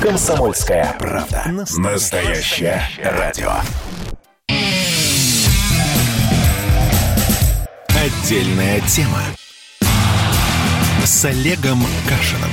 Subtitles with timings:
[0.00, 1.42] Комсомольская правда.
[1.76, 3.50] Настоящее радио.
[7.88, 9.18] Отдельная тема
[11.04, 12.50] с Олегом Кашиным.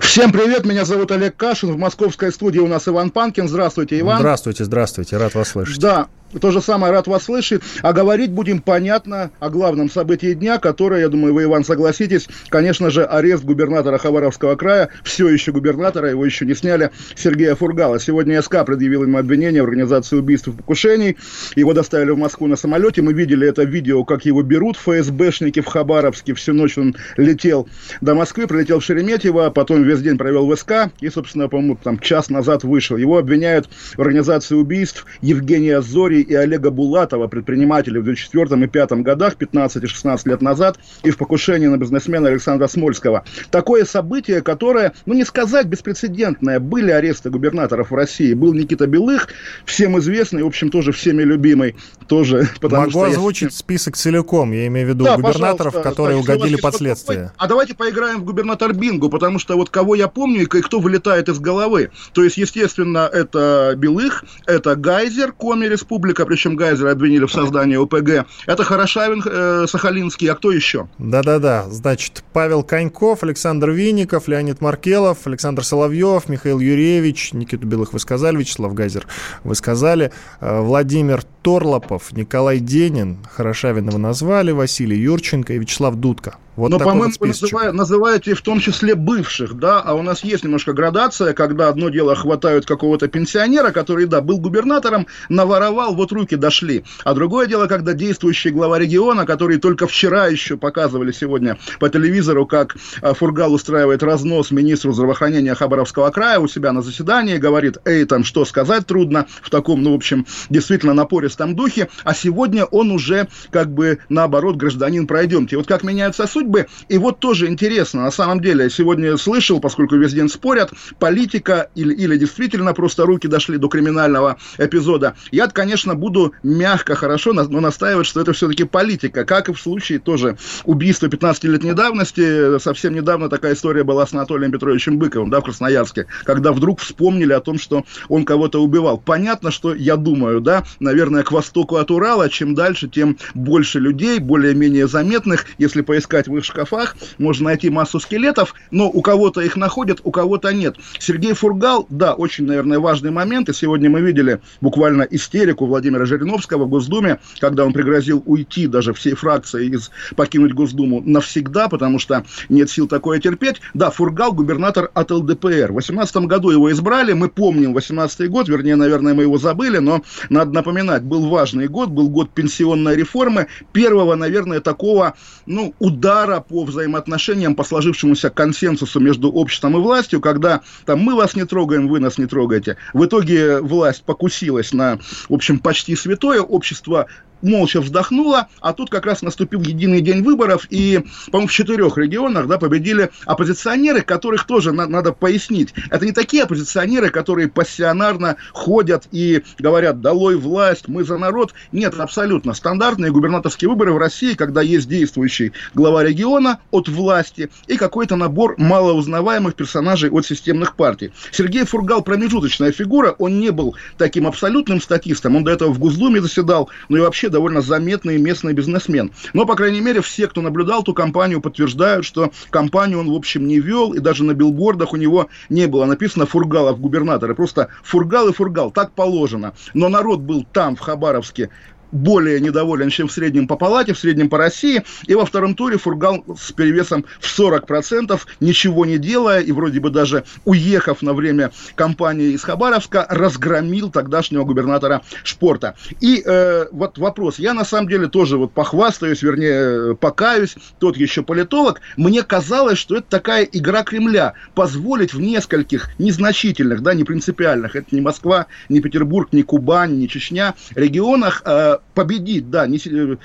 [0.00, 1.72] Всем привет, меня зовут Олег Кашин.
[1.72, 3.48] В московской студии у нас Иван Панкин.
[3.48, 4.18] Здравствуйте, Иван.
[4.18, 5.80] Здравствуйте, здравствуйте, рад вас слышать.
[5.80, 6.08] Да,
[6.38, 7.62] то же самое, рад вас слышать.
[7.82, 12.90] А говорить будем понятно о главном событии дня, которое, я думаю, вы, Иван, согласитесь, конечно
[12.90, 17.98] же, арест губернатора Хабаровского края, все еще губернатора, его еще не сняли, Сергея Фургала.
[17.98, 21.16] Сегодня СК предъявил ему обвинение в организации убийств и покушений.
[21.56, 23.02] Его доставили в Москву на самолете.
[23.02, 26.34] Мы видели это видео, как его берут ФСБшники в Хабаровске.
[26.34, 27.68] Всю ночь он летел
[28.00, 31.98] до Москвы, прилетел в Шереметьево, потом весь день провел в СК и, собственно, по-моему, там
[31.98, 32.96] час назад вышел.
[32.96, 38.90] Его обвиняют в организации убийств Евгения Зори и Олега Булатова, предпринимателя в 2004 и 2005
[39.02, 43.24] годах, 15 и 16 лет назад, и в покушении на бизнесмена Александра Смольского.
[43.50, 48.34] Такое событие, которое, ну не сказать беспрецедентное, были аресты губернаторов в России.
[48.34, 49.28] Был Никита Белых,
[49.64, 51.76] всем известный, в общем, тоже всеми любимый.
[52.06, 53.56] Тоже, потому Могу что озвучить я...
[53.56, 57.32] список целиком, я имею в виду да, губернаторов, которые да, угодили под следствие.
[57.36, 61.28] А давайте поиграем в губернатор Бингу, потому что вот кого я помню и кто вылетает
[61.28, 61.90] из головы.
[62.12, 67.76] То есть, естественно, это Белых, это Гайзер, Коми Республика, Республика, причем Гайзера обвинили в создании
[67.76, 68.26] ОПГ.
[68.46, 70.88] Это Хорошавин, э, Сахалинский, а кто еще?
[70.98, 78.00] Да-да-да, значит, Павел Коньков, Александр Винников, Леонид Маркелов, Александр Соловьев, Михаил Юрьевич, Никиту Белых вы
[78.00, 79.06] сказали, Вячеслав Гайзер
[79.44, 86.38] вы сказали, э, Владимир Торлопов, Николай Денин, Хорошавина вы назвали, Василий Юрченко и Вячеслав Дудко.
[86.60, 90.44] Вот Но, по-моему, вот называют, называете в том числе бывших, да, а у нас есть
[90.44, 96.36] немножко градация, когда одно дело хватают какого-то пенсионера, который, да, был губернатором, наворовал, вот руки
[96.36, 96.84] дошли.
[97.02, 102.44] А другое дело, когда действующий глава региона, который только вчера еще показывали сегодня по телевизору,
[102.44, 108.04] как а, Фургал устраивает разнос министру здравоохранения Хабаровского края у себя на заседании, говорит, эй,
[108.04, 112.90] там что сказать трудно, в таком, ну, в общем, действительно напористом духе, а сегодня он
[112.90, 115.56] уже, как бы, наоборот, гражданин, пройдемте.
[115.56, 116.66] Вот как меняется судьба, бы.
[116.88, 121.70] И вот тоже интересно, на самом деле, я сегодня слышал, поскольку весь день спорят, политика
[121.74, 125.14] или, или действительно просто руки дошли до криминального эпизода.
[125.30, 129.98] Я, конечно, буду мягко, хорошо, но настаивать, что это все-таки политика, как и в случае
[129.98, 132.58] тоже убийства 15-летней давности.
[132.58, 137.32] Совсем недавно такая история была с Анатолием Петровичем Быковым, да, в Красноярске, когда вдруг вспомнили
[137.32, 138.98] о том, что он кого-то убивал.
[138.98, 144.18] Понятно, что я думаю, да, наверное, к востоку от Урала, чем дальше, тем больше людей,
[144.18, 149.56] более-менее заметных, если поискать в их шкафах, можно найти массу скелетов, но у кого-то их
[149.56, 150.76] находят, у кого-то нет.
[150.98, 156.64] Сергей Фургал, да, очень, наверное, важный момент, и сегодня мы видели буквально истерику Владимира Жириновского
[156.64, 162.24] в Госдуме, когда он пригрозил уйти даже всей фракции из покинуть Госдуму навсегда, потому что
[162.48, 163.60] нет сил такое терпеть.
[163.74, 165.72] Да, Фургал губернатор от ЛДПР.
[165.72, 170.02] В 2018 году его избрали, мы помним 18 год, вернее, наверное, мы его забыли, но
[170.28, 175.14] надо напоминать, был важный год, был год пенсионной реформы, первого, наверное, такого,
[175.46, 181.14] ну, удара удара по взаимоотношениям, по сложившемуся консенсусу между обществом и властью, когда там мы
[181.14, 182.76] вас не трогаем, вы нас не трогаете.
[182.92, 184.98] В итоге власть покусилась на,
[185.28, 187.06] в общем, почти святое, общество
[187.42, 192.46] молча вздохнула, а тут как раз наступил единый день выборов, и, по-моему, в четырех регионах
[192.46, 195.74] да, победили оппозиционеры, которых тоже на- надо пояснить.
[195.90, 201.54] Это не такие оппозиционеры, которые пассионарно ходят и говорят «долой власть, мы за народ».
[201.72, 202.54] Нет, абсолютно.
[202.54, 208.54] Стандартные губернаторские выборы в России, когда есть действующий глава региона от власти и какой-то набор
[208.58, 211.12] малоузнаваемых персонажей от системных партий.
[211.32, 216.20] Сергей Фургал промежуточная фигура, он не был таким абсолютным статистом, он до этого в Госдуме
[216.20, 219.12] заседал, но и вообще довольно заметный местный бизнесмен.
[219.32, 223.46] Но, по крайней мере, все, кто наблюдал ту компанию, подтверждают, что компанию он, в общем,
[223.46, 227.34] не вел, и даже на билбордах у него не было написано «Фургалов губернатора».
[227.34, 229.54] Просто «Фургал» и «Фургал», так положено.
[229.74, 231.50] Но народ был там, в Хабаровске,
[231.92, 234.82] более недоволен, чем в среднем по палате, в среднем по России.
[235.06, 239.90] И во втором туре Фургал с перевесом в 40%, ничего не делая, и вроде бы
[239.90, 245.74] даже уехав на время кампании из Хабаровска, разгромил тогдашнего губернатора Шпорта.
[246.00, 247.38] И э, вот вопрос.
[247.38, 251.80] Я на самом деле тоже вот похвастаюсь, вернее, покаюсь, тот еще политолог.
[251.96, 254.34] Мне казалось, что это такая игра Кремля.
[254.54, 260.08] Позволить в нескольких незначительных, да, не принципиальных, это не Москва, не Петербург, не Кубань, не
[260.08, 263.16] Чечня, регионах э, победить, да, не, э,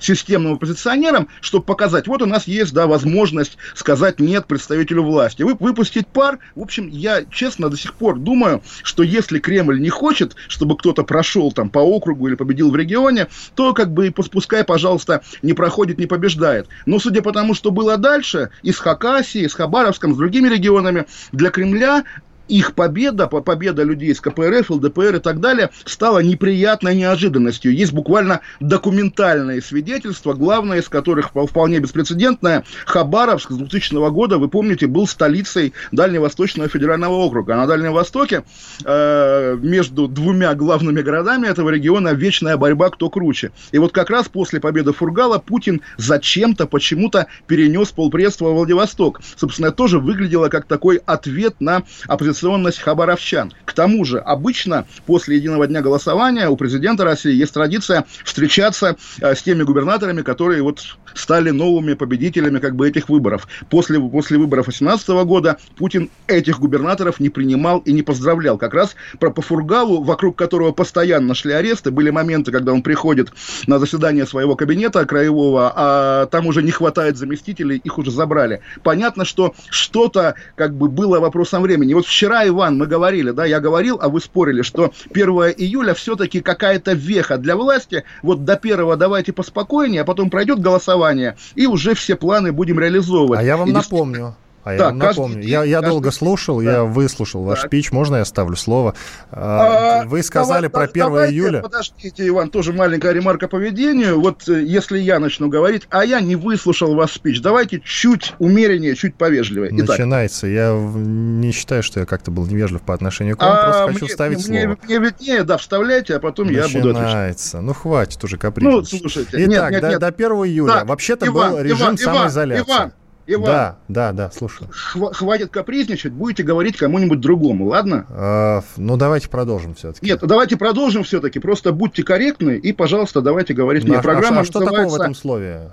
[0.00, 5.42] системным оппозиционером, чтобы показать, вот у нас есть, да, возможность сказать нет представителю власти.
[5.42, 9.88] Вы, выпустить пар, в общем, я честно до сих пор думаю, что если Кремль не
[9.88, 14.64] хочет, чтобы кто-то прошел там по округу или победил в регионе, то как бы пускай,
[14.64, 16.68] пожалуйста, не проходит, не побеждает.
[16.86, 20.48] Но судя по тому, что было дальше, и с Хакасией, и с Хабаровском, с другими
[20.48, 22.04] регионами, для Кремля
[22.48, 27.74] их победа, победа людей из КПРФ, ЛДПР и так далее, стала неприятной неожиданностью.
[27.74, 32.64] Есть буквально документальные свидетельства, главное из которых вполне беспрецедентное.
[32.86, 37.54] Хабаровск с 2000 года, вы помните, был столицей Дальневосточного федерального округа.
[37.54, 38.44] А на Дальнем Востоке
[38.84, 43.52] э, между двумя главными городами этого региона вечная борьба, кто круче.
[43.72, 49.20] И вот как раз после победы Фургала Путин зачем-то, почему-то перенес полпредства в Владивосток.
[49.36, 53.52] Собственно, это тоже выглядело как такой ответ на оппозиционную оппозиционность хабаровчан.
[53.76, 59.42] Тому же, обычно после единого дня голосования у президента России есть традиция встречаться э, с
[59.42, 60.80] теми губернаторами, которые вот
[61.14, 63.46] стали новыми победителями как бы этих выборов.
[63.68, 68.56] После, после выборов 2018 года Путин этих губернаторов не принимал и не поздравлял.
[68.56, 73.32] Как раз про по Фургалу, вокруг которого постоянно шли аресты, были моменты, когда он приходит
[73.66, 78.60] на заседание своего кабинета краевого, а там уже не хватает заместителей, их уже забрали.
[78.82, 81.92] Понятно, что что-то как бы было вопросом времени.
[81.92, 85.28] Вот вчера, Иван, мы говорили, да, я говорил, а вы спорили, что 1
[85.58, 88.04] июля все-таки какая-то веха для власти.
[88.22, 93.40] Вот до 1 давайте поспокойнее, а потом пройдет голосование, и уже все планы будем реализовывать.
[93.40, 94.36] А я вам и напомню,
[94.66, 96.72] а я да, вам напомню, день, я, я долго слушал, да.
[96.72, 97.68] я выслушал ваш так.
[97.68, 98.96] спич, можно я ставлю слово?
[99.30, 101.62] А, Вы сказали давай, про 1 давайте, июля.
[101.62, 104.20] Подождите, Иван, тоже маленькая ремарка поведению.
[104.20, 108.96] Вот э, если я начну говорить, а я не выслушал ваш спич, давайте чуть умереннее,
[108.96, 109.70] чуть повежливее.
[109.70, 109.90] Итак.
[109.90, 110.48] Начинается.
[110.48, 113.98] Я не считаю, что я как-то был невежлив по отношению к вам, а, просто хочу
[114.06, 114.78] мне, вставить мне, слово.
[114.82, 116.78] Мне виднее, да, вставляйте, а потом Начинается.
[116.78, 117.60] я буду Начинается.
[117.60, 118.92] Ну, хватит уже капризничать.
[118.94, 119.30] Ну, слушайте.
[119.30, 120.00] Итак, нет, нет, до, нет.
[120.00, 120.72] до 1 июля.
[120.72, 122.68] Да, Вообще-то был режим Иван, самоизоляции.
[122.68, 122.92] Иван,
[123.26, 124.68] Иван, да, да, да, слушаю.
[124.72, 128.06] хватит капризничать, будете говорить кому-нибудь другому, ладно?
[128.10, 130.06] А, ну, давайте продолжим все-таки.
[130.06, 131.40] Нет, давайте продолжим все-таки.
[131.40, 133.96] Просто будьте корректны и, пожалуйста, давайте говорить мне.
[133.96, 134.84] А, Программа а что называется...
[134.84, 135.70] такого в этом слове?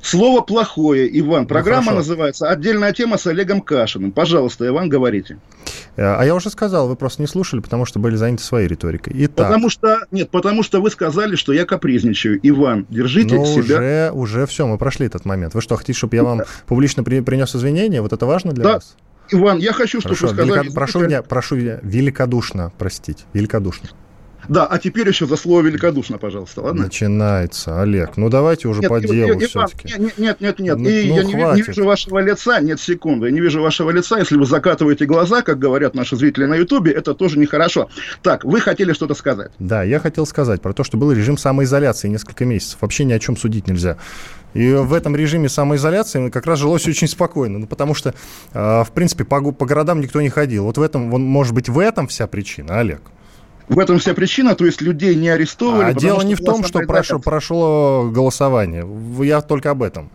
[0.00, 1.42] Слово плохое, Иван.
[1.42, 4.12] Ну, Программа ну, называется «Отдельная тема с Олегом Кашиным».
[4.12, 5.38] Пожалуйста, Иван, говорите.
[5.96, 9.12] А я уже сказал, вы просто не слушали, потому что были заняты своей риторикой.
[9.16, 9.48] Итак.
[9.48, 12.38] Потому что, нет, потому что вы сказали, что я капризничаю.
[12.42, 13.60] Иван, держите ну, себя...
[13.76, 15.54] уже, уже все, мы прошли этот момент.
[15.54, 18.02] Вы что, хотите, чтобы я вам публично при, принес извинения?
[18.02, 18.72] Вот это важно для да.
[18.74, 18.96] вас?
[19.30, 20.64] Иван, я хочу, чтобы Хорошо, вы сказали...
[20.64, 20.74] Велико...
[20.74, 23.24] Прошу меня, прошу меня великодушно простить.
[23.32, 23.88] Великодушно.
[24.48, 26.84] Да, а теперь еще за слово великодушно, пожалуйста, ладно?
[26.84, 28.16] Начинается, Олег.
[28.16, 29.94] Ну давайте уже нет, по делу все-таки.
[29.98, 30.78] Нет, нет, нет, нет.
[30.78, 33.90] Ну, и ну, я не, не вижу вашего лица, нет, секунды, я не вижу вашего
[33.90, 34.18] лица.
[34.18, 37.88] Если вы закатываете глаза, как говорят наши зрители на Ютубе, это тоже нехорошо.
[38.22, 39.50] Так, вы хотели что-то сказать?
[39.58, 42.78] Да, я хотел сказать про то, что был режим самоизоляции несколько месяцев.
[42.80, 43.96] Вообще ни о чем судить нельзя.
[44.54, 48.14] И в этом режиме самоизоляции как раз жилось очень спокойно, ну, потому что,
[48.54, 50.64] э, в принципе, по, по городам никто не ходил.
[50.64, 53.02] Вот в этом, может быть, в этом вся причина, Олег.
[53.68, 55.90] В этом вся причина, то есть людей не арестовывали.
[55.90, 58.86] А дело не в том, что прошло, прошло голосование.
[59.24, 60.10] Я только об этом.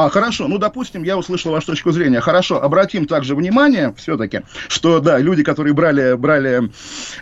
[0.00, 2.20] А, хорошо, ну, допустим, я услышал вашу точку зрения.
[2.20, 6.70] Хорошо, обратим также внимание все-таки, что, да, люди, которые брали, брали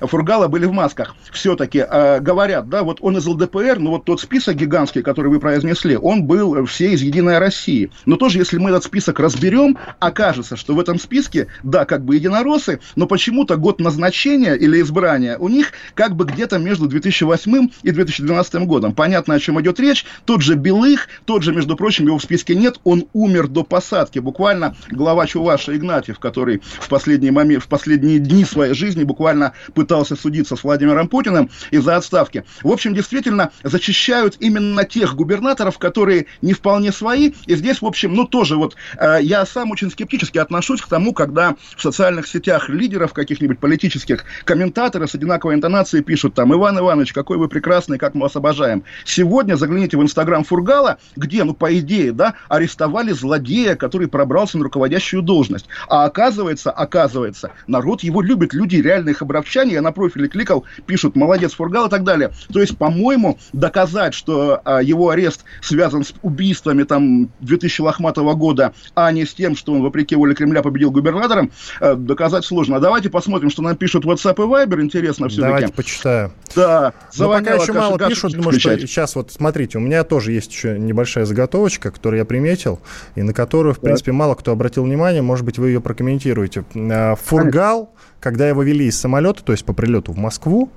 [0.02, 1.16] Фургала, были в масках.
[1.32, 5.40] Все-таки э, говорят, да, вот он из ЛДПР, но вот тот список гигантский, который вы
[5.40, 7.90] произнесли, он был все из «Единой России».
[8.04, 12.16] Но тоже, если мы этот список разберем, окажется, что в этом списке, да, как бы
[12.16, 17.90] единороссы, но почему-то год назначения или избрания у них как бы где-то между 2008 и
[17.90, 18.94] 2012 годом.
[18.94, 20.04] Понятно, о чем идет речь.
[20.26, 23.62] Тот же Белых, тот же, между прочим, его в списке нет, нет, он умер до
[23.62, 24.18] посадки.
[24.18, 30.16] Буквально глава Чуваша Игнатьев, который в последние, момент, в последние дни своей жизни буквально пытался
[30.16, 32.44] судиться с Владимиром Путиным из-за отставки.
[32.64, 37.34] В общем, действительно, зачищают именно тех губернаторов, которые не вполне свои.
[37.46, 41.12] И здесь, в общем, ну тоже вот э, я сам очень скептически отношусь к тому,
[41.12, 47.12] когда в социальных сетях лидеров каких-нибудь политических комментаторы с одинаковой интонацией пишут там «Иван Иванович,
[47.12, 48.82] какой вы прекрасный, как мы вас обожаем».
[49.04, 54.64] Сегодня загляните в инстаграм Фургала, где, ну, по идее, да, арестовали злодея, который пробрался на
[54.64, 55.66] руководящую должность.
[55.88, 61.16] А оказывается, оказывается, народ его любит, люди реально их обращания, я на профиле кликал, пишут
[61.16, 62.32] «молодец, Фургал» и так далее.
[62.52, 68.72] То есть, по-моему, доказать, что а, его арест связан с убийствами там 2000 лохматого года,
[68.94, 71.50] а не с тем, что он, вопреки воле Кремля, победил губернатором,
[71.80, 72.76] э, доказать сложно.
[72.76, 75.48] А давайте посмотрим, что нам пишут WhatsApp и Viber, интересно все-таки.
[75.48, 76.32] Давайте почитаю.
[76.54, 80.52] Да, Но пока еще мало пишут, думаю, что сейчас вот, смотрите, у меня тоже есть
[80.52, 82.80] еще небольшая заготовочка, которую я применяю заметил,
[83.14, 85.22] и на которую, в принципе, мало кто обратил внимание.
[85.22, 86.64] Может быть, вы ее прокомментируете.
[86.74, 87.90] А, Фургал,
[88.20, 90.70] когда его вели из самолета, то есть по прилету в Москву,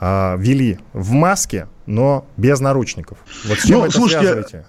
[0.00, 3.18] э, вели в маске, но без наручников.
[3.46, 4.66] Вот с чем ну, это слушайте, связываете?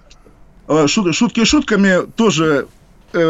[0.68, 2.68] Э, шут, шутки шутками тоже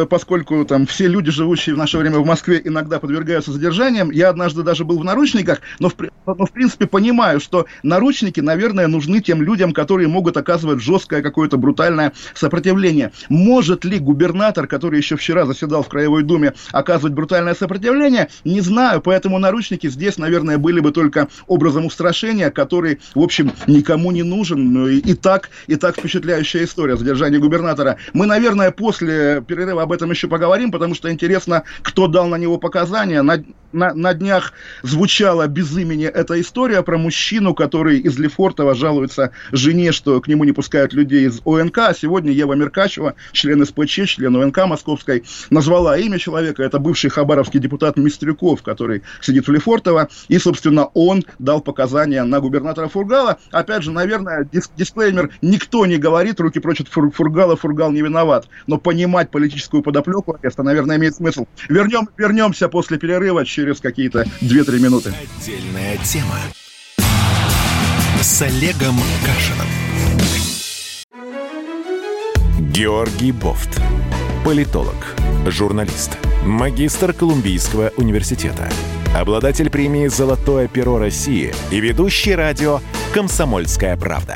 [0.10, 4.12] поскольку там все люди, живущие в наше время в Москве, иногда подвергаются задержаниям.
[4.12, 5.96] Я однажды даже был в наручниках, но в,
[6.26, 11.58] но в принципе понимаю, что наручники, наверное, нужны тем людям, которые могут оказывать жесткое какое-то
[11.58, 13.12] брутальное сопротивление.
[13.30, 18.30] Может ли губернатор, который еще вчера заседал в Краевой Думе, оказывать брутальное сопротивление?
[18.44, 24.12] Не знаю, поэтому наручники здесь, наверное, были бы только образом устрашения, который, в общем, никому
[24.12, 24.74] не нужен.
[24.74, 27.98] Ну, и так, и так впечатляющая история задержания губернатора.
[28.14, 32.36] Мы, наверное, после перерыва перерыва об этом еще поговорим, потому что интересно, кто дал на
[32.36, 33.22] него показания.
[33.22, 39.32] На, на, на днях звучала без имени эта история про мужчину, который из Лефортова жалуется
[39.52, 41.78] жене, что к нему не пускают людей из ОНК.
[41.78, 46.64] А сегодня Ева Меркачева, член СПЧ, член ОНК Московской, назвала имя человека.
[46.64, 50.10] Это бывший хабаровский депутат Мистрюков, который сидит в Лефортово.
[50.30, 53.38] И, собственно, он дал показания на губернатора Фургала.
[53.52, 58.48] Опять же, наверное, диск дисклеймер, никто не говорит, руки прочь от Фургала, Фургал не виноват.
[58.68, 61.46] Но понимать политическую политическую подоплеку ареста, наверное, имеет смысл.
[61.68, 65.14] Вернем, вернемся после перерыва через какие-то 2-3 минуты.
[65.40, 66.38] Отдельная тема
[68.22, 69.68] с Олегом Кашином.
[72.72, 73.82] Георгий Бофт.
[74.46, 74.96] Политолог,
[75.48, 78.70] журналист, магистр Колумбийского университета,
[79.14, 82.80] обладатель премии «Золотое перо России» и ведущий радио
[83.14, 84.36] «Комсомольская правда»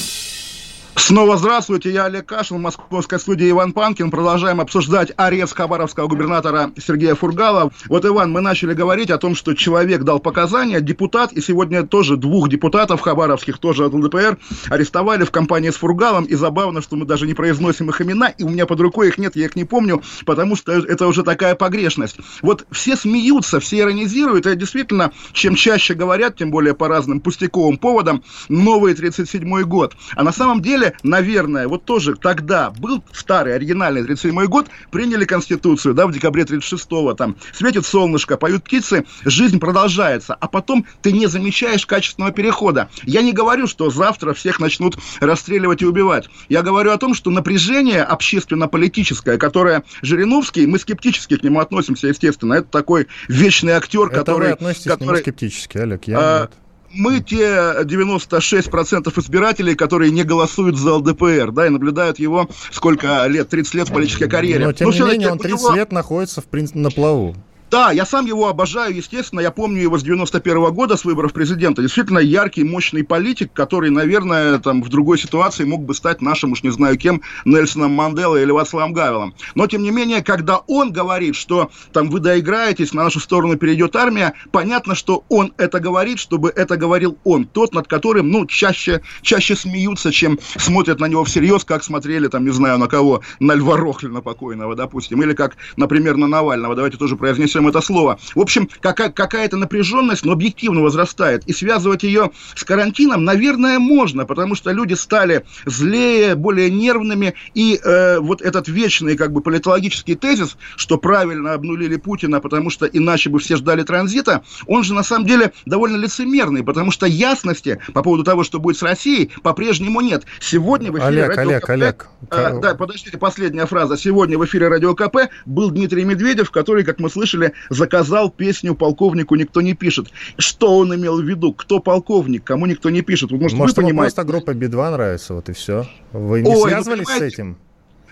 [1.03, 4.11] Снова здравствуйте, я Олег Кашин, в московской студии Иван Панкин.
[4.11, 7.71] Продолжаем обсуждать арест хабаровского губернатора Сергея Фургала.
[7.89, 12.17] Вот, Иван, мы начали говорить о том, что человек дал показания, депутат, и сегодня тоже
[12.17, 14.37] двух депутатов хабаровских, тоже от ЛДПР,
[14.69, 18.43] арестовали в компании с Фургалом, и забавно, что мы даже не произносим их имена, и
[18.43, 21.55] у меня под рукой их нет, я их не помню, потому что это уже такая
[21.55, 22.17] погрешность.
[22.43, 27.79] Вот все смеются, все иронизируют, и действительно, чем чаще говорят, тем более по разным пустяковым
[27.79, 29.95] поводам, новый 37-й год.
[30.15, 35.93] А на самом деле наверное, вот тоже тогда был старый, оригинальный 37 год, приняли Конституцию,
[35.93, 41.27] да, в декабре 36-го, там, светит солнышко, поют птицы, жизнь продолжается, а потом ты не
[41.27, 42.89] замечаешь качественного перехода.
[43.03, 46.29] Я не говорю, что завтра всех начнут расстреливать и убивать.
[46.49, 52.55] Я говорю о том, что напряжение общественно-политическое, которое Жириновский, мы скептически к нему относимся, естественно,
[52.55, 54.47] это такой вечный актер, это который...
[54.47, 56.51] вы относитесь который, к нему скептически, Олег, я а, нет
[56.93, 63.49] мы те 96% избирателей, которые не голосуют за ЛДПР, да, и наблюдают его сколько лет,
[63.49, 64.65] 30 лет в политической карьере.
[64.65, 65.75] Но, тем Но, не менее, он 30 него...
[65.75, 67.35] лет находится, в принципе, на плаву.
[67.71, 71.31] Да, я сам его обожаю, естественно, я помню его с 91 -го года, с выборов
[71.31, 71.81] президента.
[71.81, 76.63] Действительно яркий, мощный политик, который, наверное, там в другой ситуации мог бы стать нашим, уж
[76.63, 79.35] не знаю кем, Нельсоном Манделой или Вацлавом Гавелом.
[79.55, 83.95] Но, тем не менее, когда он говорит, что там вы доиграетесь, на нашу сторону перейдет
[83.95, 88.99] армия, понятно, что он это говорит, чтобы это говорил он, тот, над которым, ну, чаще,
[89.21, 93.55] чаще смеются, чем смотрят на него всерьез, как смотрели, там, не знаю, на кого, на
[93.55, 96.75] Льва Рохлина покойного, допустим, или как, например, на Навального.
[96.75, 98.19] Давайте тоже произнесем используем это слово.
[98.35, 101.43] В общем, какая- какая-то напряженность, но объективно возрастает.
[101.47, 107.33] И связывать ее с карантином, наверное, можно, потому что люди стали злее, более нервными.
[107.53, 112.85] И э, вот этот вечный как бы политологический тезис, что правильно обнулили Путина, потому что
[112.85, 117.79] иначе бы все ждали транзита, он же на самом деле довольно лицемерный, потому что ясности
[117.93, 120.23] по поводу того, что будет с Россией, по-прежнему нет.
[120.39, 121.69] Сегодня в эфире Олег, Радио Олег, КП...
[121.69, 122.07] Олег.
[122.31, 123.97] Э, да, подождите, последняя фраза.
[123.97, 129.35] Сегодня в эфире Радио КП был Дмитрий Медведев, который, как мы слышали, заказал песню полковнику
[129.35, 130.07] никто не пишет.
[130.37, 131.53] Что он имел в виду?
[131.53, 132.43] Кто полковник?
[132.43, 133.31] Кому никто не пишет?
[133.31, 134.15] Может, Может вы понимаете?
[134.15, 135.87] просто группа Би-2 нравится, вот и все.
[136.11, 137.57] Вы не Ой, ну, связывались с этим?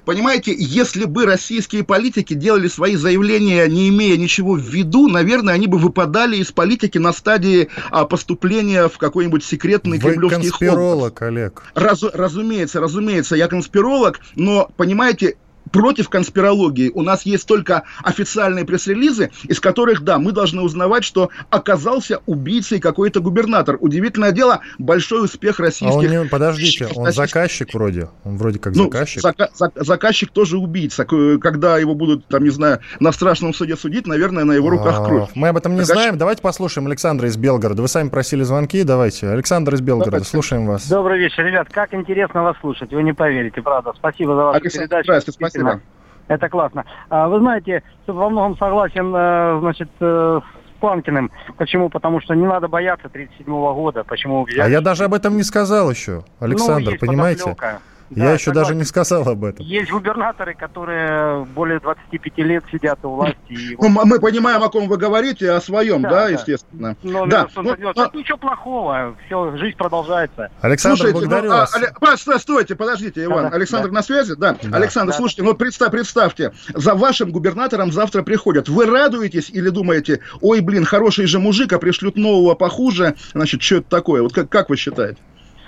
[0.06, 5.68] Понимаете, если бы российские политики делали свои заявления, не имея ничего в виду, наверное, они
[5.68, 11.28] бы выпадали из политики на стадии а, поступления в какой-нибудь секретный Вы кремлевский конспиролог, ход.
[11.28, 11.64] Олег.
[11.76, 15.36] Раз, разумеется, разумеется, я конспиролог, но, понимаете,
[15.72, 16.92] против конспирологии.
[16.94, 22.80] У нас есть только официальные пресс-релизы, из которых, да, мы должны узнавать, что оказался убийцей
[22.80, 23.78] какой-то губернатор.
[23.80, 25.96] Удивительное дело, большой успех российских...
[25.96, 29.24] А он не, подождите, он заказчик вроде, он вроде как ну, заказчик.
[29.24, 31.06] Зака- за- заказчик тоже убийца.
[31.06, 35.06] Когда его будут, там, не знаю, на страшном суде судить, наверное, на его руках а,
[35.06, 35.30] кровь.
[35.36, 36.02] Мы об этом не заказчик...
[36.02, 36.18] знаем.
[36.18, 37.82] Давайте послушаем Александра из Белгорода.
[37.82, 39.28] Вы сами просили звонки, давайте.
[39.28, 40.30] Александр из Белгорода, давайте.
[40.30, 40.88] слушаем вас.
[40.88, 41.68] Добрый вечер, ребят.
[41.72, 43.94] Как интересно вас слушать, вы не поверите, правда.
[43.96, 45.04] Спасибо за вашу Александр, передачу.
[45.06, 45.82] Здравствуйте, спасибо.
[46.28, 46.86] Это классно.
[47.10, 51.32] А, вы знаете, во многом согласен, э, значит, э, с Панкиным.
[51.58, 51.90] Почему?
[51.90, 54.04] Потому что не надо бояться 37 года.
[54.04, 54.68] Почему взять...
[54.68, 57.44] А я даже об этом не сказал еще, Александр, ну, понимаете?
[57.46, 57.80] Подоплека.
[58.12, 58.68] Я Да, еще согласен.
[58.70, 59.66] даже не сказал об этом.
[59.66, 63.38] Есть губернаторы, которые более 25 лет сидят у власти.
[63.50, 66.30] И Ну, мы понимаем, о ком вы говорите, о своем, Да, да, да.
[66.30, 66.96] естественно.
[67.04, 67.96] номер да, ну, делать.
[67.96, 69.16] но- Это ничего плохого.
[69.28, 70.50] Все, жизнь продолжается.
[70.62, 71.76] Александр, Слушайте, благодарю ну, а, вас.
[72.00, 73.44] Па- стой- стойте, подождите, Иван.
[73.44, 73.94] Да-да, Александр да.
[73.94, 74.36] на связи?
[74.36, 74.56] Да.
[74.62, 74.78] Да.
[74.78, 75.18] Александр, Да.
[75.18, 78.70] слушайте, ну представь, представьте, за вашим губернатором завтра приходят.
[78.70, 83.16] Вы радуетесь или думаете, ой, блин, хороший же мужик, а пришлют нового похуже?
[83.34, 84.22] Значит, что это такое?
[84.24, 85.18] Вот как, как вы считаете?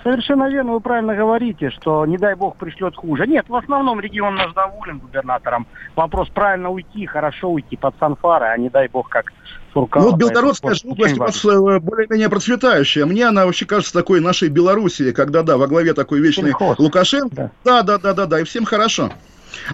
[0.02, 3.26] Совершенно верно, вы правильно говорите, что не дай бог пришлет хуже.
[3.26, 5.66] Нет, в основном регион наш доволен губернатором.
[5.94, 9.32] Вопрос правильно уйти, хорошо уйти под Санфары, а не дай бог как
[9.72, 10.02] Суркала.
[10.02, 13.06] Ну, вот Белгородская область у вас э, более-менее процветающая.
[13.06, 16.52] Мне она вообще кажется такой нашей Белоруссии, когда, да, во главе такой вечный.
[16.78, 17.52] Лукашенко.
[17.64, 19.10] Да, да, да, да, да, и всем хорошо.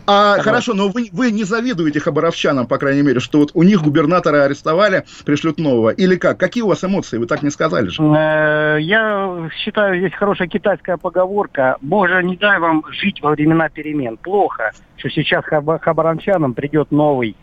[0.07, 3.83] А хорошо, но вы, вы не завидуете хабаровчанам, по крайней мере, что вот у них
[3.83, 5.91] губернатора арестовали, пришлют нового.
[5.91, 6.39] Или как?
[6.39, 7.19] Какие у вас эмоции?
[7.19, 8.03] Вы так не сказали же.
[8.03, 11.77] Э, Я считаю, есть хорошая китайская поговорка.
[11.81, 14.17] Боже, не дай вам жить во времена перемен.
[14.17, 17.37] Плохо, что сейчас хаба- хабаранчанам придет новый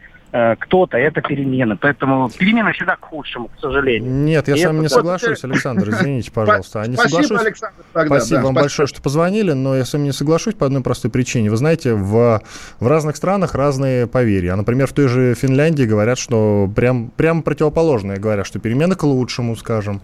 [0.60, 1.78] кто-то, это перемены.
[1.78, 4.12] Поэтому перемены всегда к худшему, к сожалению.
[4.12, 6.82] Нет, я И с вами это не вот, соглашусь, Александр, извините, пожалуйста.
[6.82, 7.46] А не Спасибо, соглашусь.
[7.46, 7.76] Александр.
[7.94, 8.62] тогда, Спасибо да, вам спасибо.
[8.64, 11.50] большое, что позвонили, но я с вами не соглашусь по одной простой причине.
[11.50, 12.42] Вы знаете, в,
[12.80, 14.54] в разных странах разные поверья.
[14.54, 18.18] А, например, в той же Финляндии говорят, что прям, прям противоположное.
[18.18, 20.02] Говорят, что перемены к лучшему, скажем.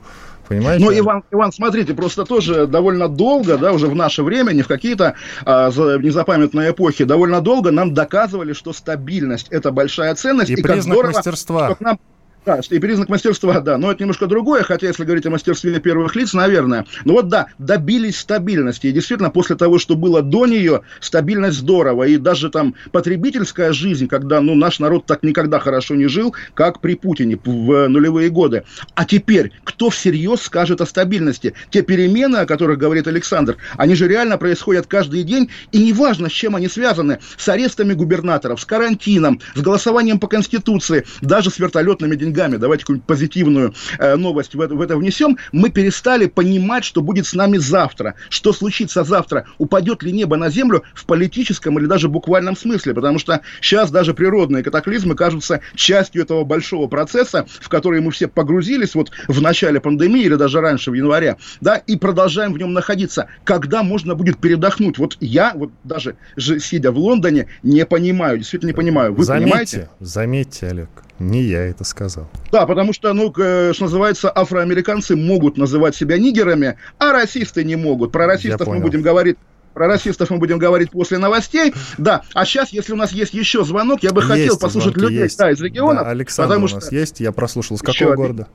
[0.51, 0.83] Понимаете?
[0.83, 4.67] Ну, Иван, Иван, смотрите, просто тоже довольно долго, да, уже в наше время, не в
[4.67, 5.15] какие-то
[5.45, 10.49] а, за- незапамятные эпохи, довольно долго нам доказывали, что стабильность– это большая ценность.
[10.49, 11.67] И и признак здорово, мастерства.
[11.67, 11.99] что к нам
[12.43, 16.15] да, и признак мастерства, да, но это немножко другое, хотя если говорить о мастерстве первых
[16.15, 16.85] лиц, наверное.
[17.05, 22.05] Но вот да, добились стабильности, и действительно после того, что было до нее, стабильность здорово,
[22.05, 26.81] и даже там потребительская жизнь, когда, ну, наш народ так никогда хорошо не жил, как
[26.81, 28.63] при Путине в нулевые годы.
[28.95, 31.53] А теперь, кто всерьез скажет о стабильности?
[31.69, 36.31] Те перемены, о которых говорит Александр, они же реально происходят каждый день, и неважно, с
[36.31, 42.15] чем они связаны, с арестами губернаторов, с карантином, с голосованием по Конституции, даже с вертолетными
[42.15, 47.01] деньгами, давайте какую-нибудь позитивную э, новость в это, в это внесем, мы перестали понимать, что
[47.01, 51.85] будет с нами завтра, что случится завтра, упадет ли небо на землю в политическом или
[51.85, 57.69] даже буквальном смысле, потому что сейчас даже природные катаклизмы кажутся частью этого большого процесса, в
[57.69, 61.97] который мы все погрузились вот в начале пандемии или даже раньше, в январе, да, и
[61.97, 63.27] продолжаем в нем находиться.
[63.43, 64.97] Когда можно будет передохнуть?
[64.97, 69.13] Вот я, вот даже же, сидя в Лондоне, не понимаю, действительно не понимаю.
[69.13, 69.89] Вы заметьте, понимаете?
[69.99, 70.89] заметьте, Олег,
[71.21, 72.27] не я это сказал.
[72.51, 77.75] Да, потому что, ну, к- что называется, афроамериканцы могут называть себя нигерами, а расисты не
[77.75, 78.11] могут.
[78.11, 79.37] Про расистов мы будем говорить.
[79.73, 81.73] Про расистов мы будем говорить после новостей.
[81.97, 85.09] Да, а сейчас, если у нас есть еще звонок, я бы хотел Есть послушать звонки,
[85.11, 85.37] людей есть.
[85.37, 86.03] да, из регионов.
[86.03, 86.75] Да, Александр потому у что...
[86.77, 87.77] нас есть, я прослушал.
[87.77, 88.35] С Еще какого один.
[88.35, 88.47] города?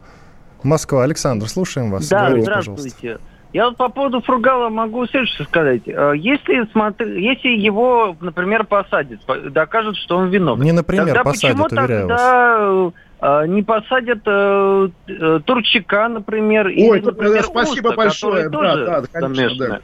[0.62, 1.04] Москва.
[1.04, 2.06] Александр, слушаем вас.
[2.08, 3.18] Да, Говорите, здравствуйте.
[3.52, 5.82] Я вот по поводу Фургала могу следующее сказать.
[5.86, 11.24] Э, Если, смотри, если его, например, посадят, по- докажут, что он виновен, Не например, тогда
[11.24, 12.20] посадят, почему уверяю вас.
[12.20, 18.44] тогда э, не посадят э, э, Турчака, например, Ой, или, например, спасибо Уста, большое.
[18.44, 19.80] который Да, тоже да, да, конечно, да.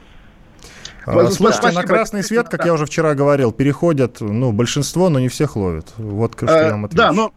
[1.05, 1.31] А, Спасибо.
[1.31, 1.93] Слушайте, на Спасибо.
[1.93, 5.87] красный свет, как я уже вчера говорил, переходят, ну, большинство, но не всех ловят.
[5.97, 7.03] Вот что я вам Э, отвечу.
[7.03, 7.33] Да, но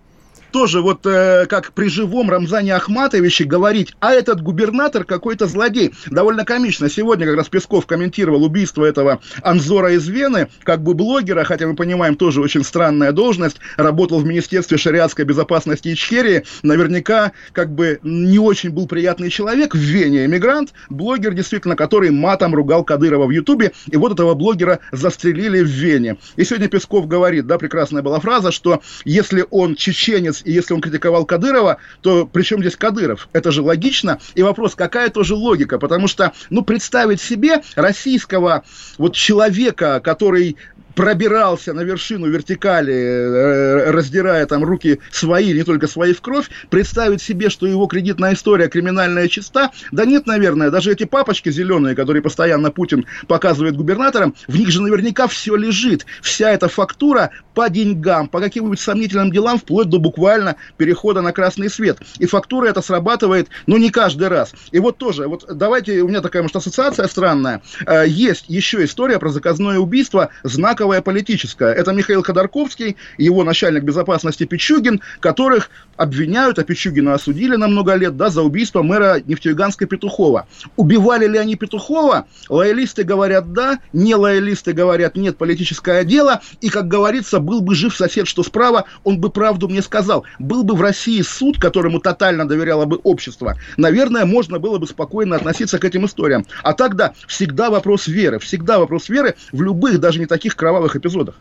[0.51, 5.93] тоже вот э, как при живом Рамзане Ахматовиче говорить, а этот губернатор какой-то злодей.
[6.07, 6.89] Довольно комично.
[6.89, 11.75] Сегодня как раз Песков комментировал убийство этого Анзора из Вены, как бы блогера, хотя мы
[11.75, 18.39] понимаем, тоже очень странная должность, работал в Министерстве шариатской безопасности Ичкерии, наверняка как бы не
[18.39, 23.73] очень был приятный человек в Вене, эмигрант, блогер действительно, который матом ругал Кадырова в Ютубе,
[23.91, 26.17] и вот этого блогера застрелили в Вене.
[26.37, 30.81] И сегодня Песков говорит, да, прекрасная была фраза, что если он чеченец и если он
[30.81, 33.29] критиковал Кадырова, то при чем здесь Кадыров?
[33.33, 34.19] Это же логично.
[34.35, 35.79] И вопрос, какая тоже логика?
[35.79, 38.65] Потому что, ну, представить себе российского
[38.99, 40.57] вот человека, который
[40.97, 47.23] пробирался на вершину вертикали, э, раздирая там руки свои, не только свои в кровь, представить
[47.23, 52.23] себе, что его кредитная история криминальная чиста, да нет, наверное, даже эти папочки зеленые, которые
[52.23, 58.29] постоянно Путин показывает губернаторам, в них же наверняка все лежит, вся эта фактура по деньгам,
[58.29, 61.99] по каким-нибудь сомнительным делам, вплоть до буквально перехода на красный свет.
[62.19, 64.53] И фактура это срабатывает, ну, не каждый раз.
[64.73, 69.19] И вот тоже, вот давайте, у меня такая, может, ассоциация странная, Э, есть еще история
[69.19, 71.73] про заказное убийство знакового фейковая политическая.
[71.73, 78.17] Это Михаил Ходорковский, его начальник безопасности Пичугин, которых обвиняют, а Пичугина осудили на много лет,
[78.17, 80.47] да, за убийство мэра Нефтеюганска Петухова.
[80.77, 82.27] Убивали ли они Петухова?
[82.49, 86.41] Лоялисты говорят да, не лоялисты говорят нет, политическое дело.
[86.61, 90.25] И, как говорится, был бы жив сосед, что справа, он бы правду мне сказал.
[90.39, 95.37] Был бы в России суд, которому тотально доверяло бы общество, наверное, можно было бы спокойно
[95.37, 96.47] относиться к этим историям.
[96.63, 101.37] А тогда всегда вопрос веры, всегда вопрос веры в любых, даже не таких кровавых эпизодах.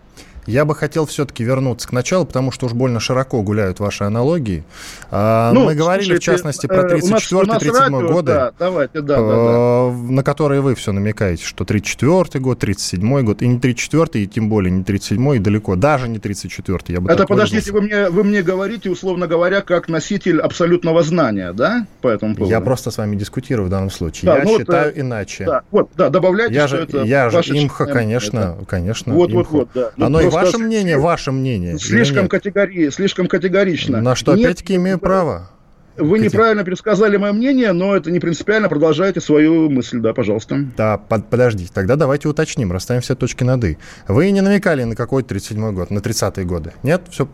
[0.45, 4.63] Я бы хотел все-таки вернуться к началу, потому что уж больно широко гуляют ваши аналогии.
[5.12, 9.91] А, ну, Мы говорили, слушайте, в частности, про 34-37 годы, да, давайте, да, да, да.
[9.91, 14.49] на которые вы все намекаете, что 34-й год, 37-й год, и не 34-й, и тем
[14.49, 16.93] более не 37-й, и далеко, даже не 34-й.
[16.93, 21.53] Я бы Это, подождите, вы мне, вы мне говорите, условно говоря, как носитель абсолютного знания,
[21.53, 22.51] да, по этому поводу?
[22.51, 24.31] Я просто с вами дискутирую в данном случае.
[24.31, 25.45] Да, я ну, считаю вот, иначе.
[25.45, 28.65] Да, вот, да, добавляйте, я что же, это Я же имха, конечно, это.
[28.65, 29.13] конечно.
[29.13, 29.38] Вот, имха.
[29.38, 29.91] вот, вот, да.
[29.97, 31.78] Ну, Оно и ваше мнение, ваше мнение.
[31.80, 32.89] Слишком, категори...
[32.89, 34.02] слишком категорично.
[34.02, 35.50] На что, опять-таки, имею право.
[35.97, 38.67] Вы неправильно пересказали мое мнение, но это не принципиально.
[38.67, 40.65] Продолжайте свою мысль, да, пожалуйста.
[40.75, 41.71] Да, под, подождите.
[41.73, 43.77] Тогда давайте уточним, расставим все точки над «и».
[44.08, 46.73] Вы не намекали на какой 37-й год, на 30-е годы?
[46.84, 47.03] Нет?
[47.10, 47.29] Все...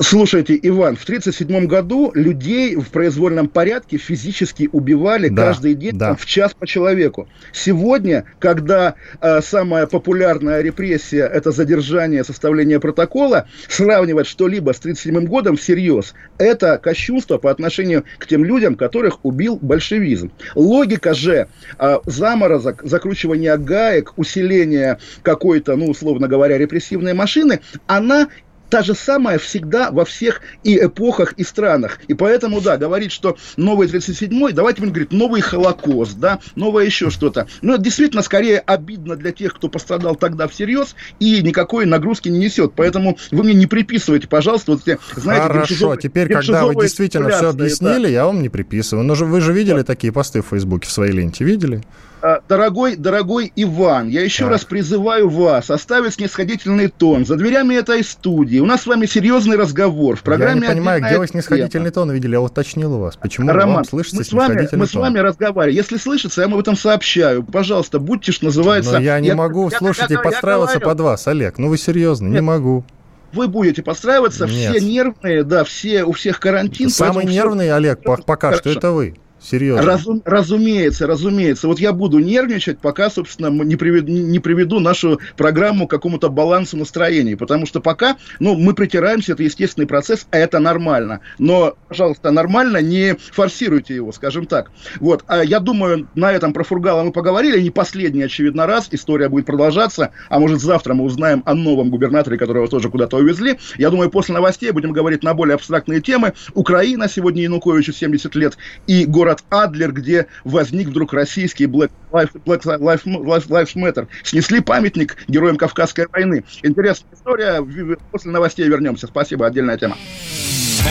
[0.00, 6.16] Слушайте, Иван, в 37-м году людей в произвольном порядке физически убивали да, каждый день да.
[6.16, 7.28] в час по человеку.
[7.52, 15.56] Сегодня, когда э, самая популярная репрессия– это задержание, составление протокола, сравнивать что-либо с 37-м годом
[15.56, 20.32] всерьез– это кощунство по отношению отношению к тем людям, которых убил большевизм.
[20.54, 28.28] Логика же э, заморозок, закручивания гаек, усиления какой-то, ну, условно говоря, репрессивной машины, она
[28.74, 32.00] та же самая всегда во всех и эпохах, и странах.
[32.08, 37.10] И поэтому, да, говорить, что новый 37-й, давайте будем говорить, новый Холокост, да, новое еще
[37.10, 37.46] что-то.
[37.62, 42.40] Но это действительно скорее обидно для тех, кто пострадал тогда всерьез и никакой нагрузки не
[42.40, 42.72] несет.
[42.74, 47.50] Поэтому вы мне не приписывайте, пожалуйста, вот эти, знаете, Хорошо, теперь, когда вы действительно все
[47.50, 48.08] объяснили, да.
[48.08, 49.06] я вам не приписываю.
[49.06, 49.84] Но же вы же видели да.
[49.84, 51.84] такие посты в Фейсбуке в своей ленте, видели?
[52.26, 54.52] А, дорогой, дорогой Иван, я еще так.
[54.52, 58.60] раз призываю вас оставить снисходительный тон за дверями этой студии.
[58.64, 60.16] У нас с вами серьезный разговор.
[60.16, 62.32] В программе я не понимаю, где вы снисходительный тон видели?
[62.32, 63.14] Я уточнил у вас.
[63.14, 65.76] Почему Роман, вам слышится мы с вами, Мы с вами разговариваем.
[65.76, 67.42] Если слышится, я вам об этом сообщаю.
[67.42, 68.92] Пожалуйста, будьте, что называется...
[68.92, 71.58] Но я не я, могу я, слушать я, и подстраиваться под вас, Олег.
[71.58, 72.36] Ну вы серьезно, Нет.
[72.36, 72.86] не могу
[73.34, 74.70] вы будете подстраиваться, Нет.
[74.70, 76.88] все нервные, да, все, у всех карантин.
[76.88, 77.74] Самый нервный, все...
[77.74, 78.60] Олег, пока Хорошо.
[78.60, 79.16] что это вы.
[79.44, 79.82] Серьезно?
[79.82, 81.68] Разум, разумеется, разумеется.
[81.68, 86.78] Вот я буду нервничать, пока, собственно, не приведу, не приведу нашу программу к какому-то балансу
[86.78, 87.34] настроений.
[87.34, 91.20] Потому что пока, ну, мы притираемся, это естественный процесс, а это нормально.
[91.38, 94.70] Но, пожалуйста, нормально, не форсируйте его, скажем так.
[94.98, 95.24] Вот.
[95.26, 97.60] А я думаю, на этом про Фургала мы поговорили.
[97.60, 98.88] Не последний, очевидно, раз.
[98.92, 100.10] История будет продолжаться.
[100.30, 103.58] А может, завтра мы узнаем о новом губернаторе, которого тоже куда-то увезли.
[103.76, 106.32] Я думаю, после новостей будем говорить на более абстрактные темы.
[106.54, 112.32] Украина сегодня Януковичу 70 лет и город город Адлер, где возник вдруг российский Black Lives,
[112.44, 113.04] Black Lives,
[113.48, 114.06] Lives Matter.
[114.22, 116.44] Снесли памятник героям Кавказской войны.
[116.62, 117.96] Интересная история.
[118.10, 119.06] После новостей вернемся.
[119.06, 119.46] Спасибо.
[119.46, 119.96] Отдельная тема.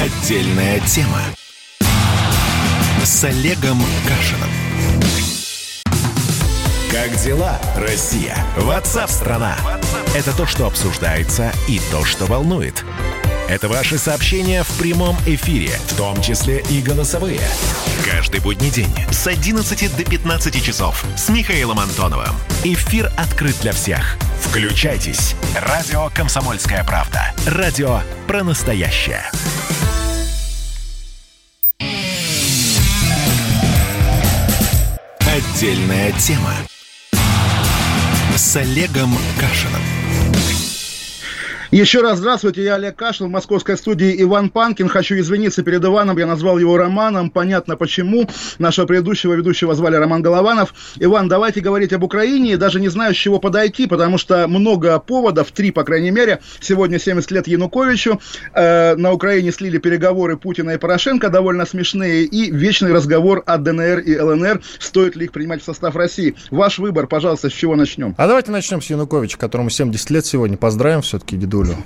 [0.02, 1.20] Отдельная тема.
[3.04, 4.50] С Олегом Кашином.
[6.92, 8.38] Как дела, Россия?
[8.58, 9.56] Ватсап-страна!
[10.16, 12.86] Это то, что обсуждается и то, что волнует.
[13.54, 17.40] Это ваши сообщения в прямом эфире, в том числе и голосовые.
[18.04, 22.36] Каждый будний день с 11 до 15 часов с Михаилом Антоновым.
[22.64, 24.18] Эфир открыт для всех.
[24.42, 25.36] Включайтесь.
[25.56, 27.32] Радио «Комсомольская правда».
[27.46, 29.22] Радио про настоящее.
[35.20, 36.56] Отдельная тема
[38.36, 39.84] с Олегом Кашиным.
[41.74, 44.88] Еще раз здравствуйте, я Олег Кашин, в московской студии Иван Панкин.
[44.88, 48.30] Хочу извиниться перед Иваном, я назвал его Романом, понятно почему.
[48.60, 50.72] Нашего предыдущего ведущего звали Роман Голованов.
[50.98, 55.52] Иван, давайте говорить об Украине, даже не знаю, с чего подойти, потому что много поводов,
[55.52, 56.42] три, по крайней мере.
[56.60, 58.22] Сегодня 70 лет Януковичу,
[58.54, 63.98] э, на Украине слили переговоры Путина и Порошенко, довольно смешные, и вечный разговор о ДНР
[63.98, 66.36] и ЛНР, стоит ли их принимать в состав России.
[66.52, 68.14] Ваш выбор, пожалуйста, с чего начнем?
[68.20, 70.56] А давайте начнем с Януковича, которому 70 лет сегодня.
[70.56, 71.84] Поздравим все-таки, деду дедулю.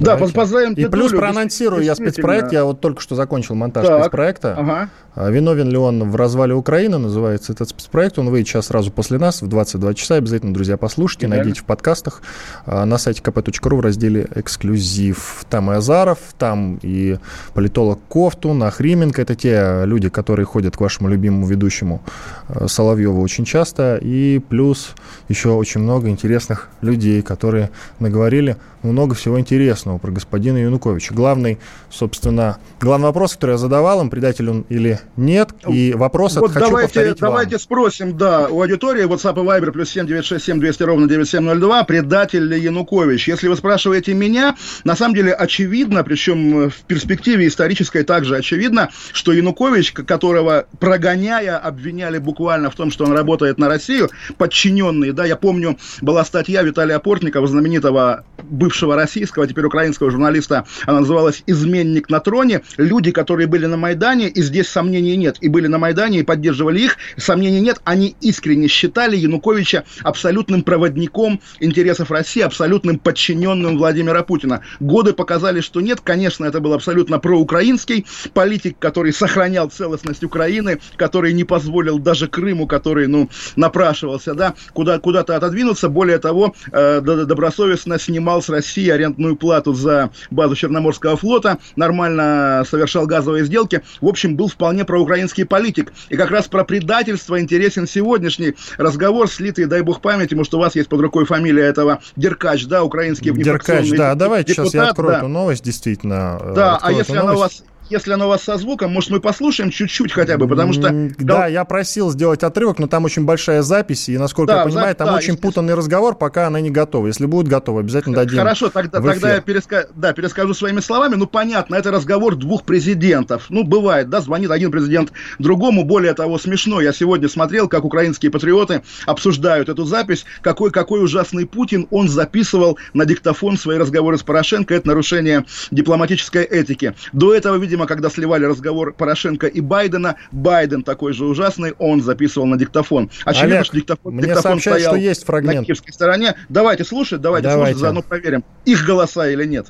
[0.00, 0.34] Да, Давайте.
[0.34, 4.00] поздравим И плюс проанонсирую я спецпроект, я вот только что закончил монтаж так.
[4.00, 4.54] спецпроекта.
[4.56, 4.90] Ага.
[5.14, 8.18] А, «Виновен ли он в развале Украины» называется этот спецпроект.
[8.18, 10.14] Он выйдет сейчас сразу после нас в 22 часа.
[10.14, 12.22] Обязательно, друзья, послушайте, и найдите в подкастах
[12.66, 15.44] а, на сайте kp.ru в разделе «Эксклюзив».
[15.50, 17.18] Там и Азаров, там и
[17.52, 19.20] политолог Кофтун, Ахрименко.
[19.20, 22.00] Это те люди, которые ходят к вашему любимому ведущему
[22.48, 23.98] а, Соловьеву очень часто.
[24.00, 24.94] И плюс
[25.28, 31.14] еще очень много интересных людей, которые наговорили много всего интересного про господина Януковича.
[31.14, 31.58] Главный,
[31.90, 36.66] собственно, главный вопрос, который я задавал им, предатель он или нет, и вопрос вот хочу
[36.66, 37.60] давайте, повторить Давайте вам.
[37.60, 43.28] спросим, да, у аудитории WhatsApp и Viber плюс 7967 200 ровно 9702, предатель ли Янукович?
[43.28, 49.32] Если вы спрашиваете меня, на самом деле очевидно, причем в перспективе исторической также очевидно, что
[49.32, 55.36] Янукович, которого прогоняя, обвиняли буквально в том, что он работает на Россию, подчиненный, да, я
[55.36, 62.20] помню, была статья Виталия Портникова, знаменитого бывшего российского, теперь украинского журналиста, она называлась «Изменник на
[62.20, 62.62] троне».
[62.76, 66.80] Люди, которые были на Майдане, и здесь сомнений нет, и были на Майдане, и поддерживали
[66.80, 74.62] их, сомнений нет, они искренне считали Януковича абсолютным проводником интересов России, абсолютным подчиненным Владимира Путина.
[74.80, 81.32] Годы показали, что нет, конечно, это был абсолютно проукраинский политик, который сохранял целостность Украины, который
[81.32, 85.88] не позволил даже Крыму, который, ну, напрашивался, да, куда, куда-то отодвинуться.
[85.88, 93.06] Более того, э, добросовестно снимал с России арендную плату за базу Черноморского флота, нормально совершал
[93.06, 93.82] газовые сделки.
[94.00, 95.92] В общем, был вполне проукраинский политик.
[96.08, 100.74] И как раз про предательство интересен сегодняшний разговор, слитый, дай бог памяти, может, у вас
[100.74, 105.12] есть под рукой фамилия этого Деркач, да, украинский Деркач, да, давайте депутат, сейчас я открою
[105.12, 105.18] да.
[105.18, 106.40] эту новость, действительно.
[106.54, 109.70] Да, а если она у вас если оно у вас со звуком, может, мы послушаем
[109.70, 110.90] чуть-чуть хотя бы, потому что...
[111.18, 114.94] Да, я просил сделать отрывок, но там очень большая запись, и, насколько да, я понимаю,
[114.94, 117.06] там да, очень путанный разговор, пока она не готова.
[117.06, 119.88] Если будет готова, обязательно дадим Хорошо, тогда, тогда я переска...
[119.94, 121.14] да, перескажу своими словами.
[121.14, 123.46] Ну, понятно, это разговор двух президентов.
[123.48, 125.84] Ну, бывает, да, звонит один президент другому.
[125.84, 126.80] Более того, смешно.
[126.80, 130.24] Я сегодня смотрел, как украинские патриоты обсуждают эту запись.
[130.42, 134.74] Какой, какой ужасный Путин он записывал на диктофон свои разговоры с Порошенко.
[134.74, 136.94] Это нарушение дипломатической этики.
[137.12, 142.02] До этого, видимо, видимо, когда сливали разговор Порошенко и Байдена, Байден такой же ужасный, он
[142.02, 143.10] записывал на диктофон.
[143.24, 145.60] Очевидно, Олег, что диктофон, мне диктофон стоял что есть фрагмент.
[145.60, 146.34] на киевской стороне.
[146.48, 147.74] Давайте слушать, давайте, давайте.
[147.74, 149.66] слушать, заодно проверим, их голоса или нет.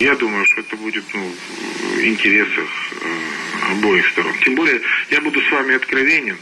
[0.00, 1.20] Я думаю, что это будет ну,
[1.96, 2.68] в интересах
[3.02, 4.32] э, обоих сторон.
[4.44, 6.36] Тем более, я буду с вами откровенен,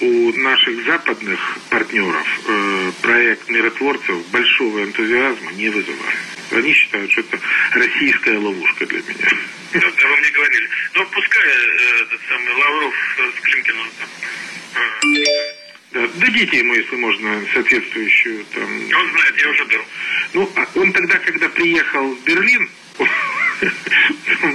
[0.00, 6.29] у наших западных партнеров э, проект миротворцев большого энтузиазма не вызывает.
[6.50, 7.40] Они считают, что это
[7.72, 9.30] российская ловушка для меня.
[9.72, 10.68] Да, да вы мне говорили.
[10.94, 13.86] Но пускай э, этот самый Лавров с Климкиным
[14.74, 15.60] э,
[15.92, 18.64] да, дадите ему, если можно, соответствующую там...
[18.64, 19.84] Он знает, я уже дал.
[20.34, 22.70] Ну, а он тогда, когда приехал в Берлин,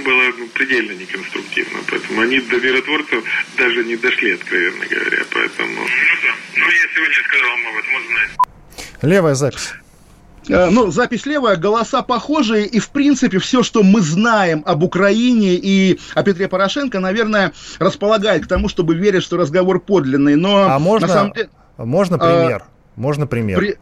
[0.04, 1.80] было ну, предельно неконструктивно.
[1.90, 3.22] Поэтому они до миротворцев
[3.56, 5.24] даже не дошли, откровенно говоря.
[5.30, 5.82] Поэтому...
[5.82, 5.86] Ну
[6.22, 6.34] да.
[6.56, 8.30] Ну, я сегодня сказал ему об этом, он знает.
[9.02, 9.74] Левая запись.
[10.48, 15.54] Э, ну, запись левая, голоса похожие, и, в принципе, все, что мы знаем об Украине
[15.54, 20.36] и о Петре Порошенко, наверное, располагает к тому, чтобы верить, что разговор подлинный.
[20.36, 22.64] Но а можно, на самом деле, можно пример?
[22.64, 23.58] А, можно пример?
[23.58, 23.76] При, а,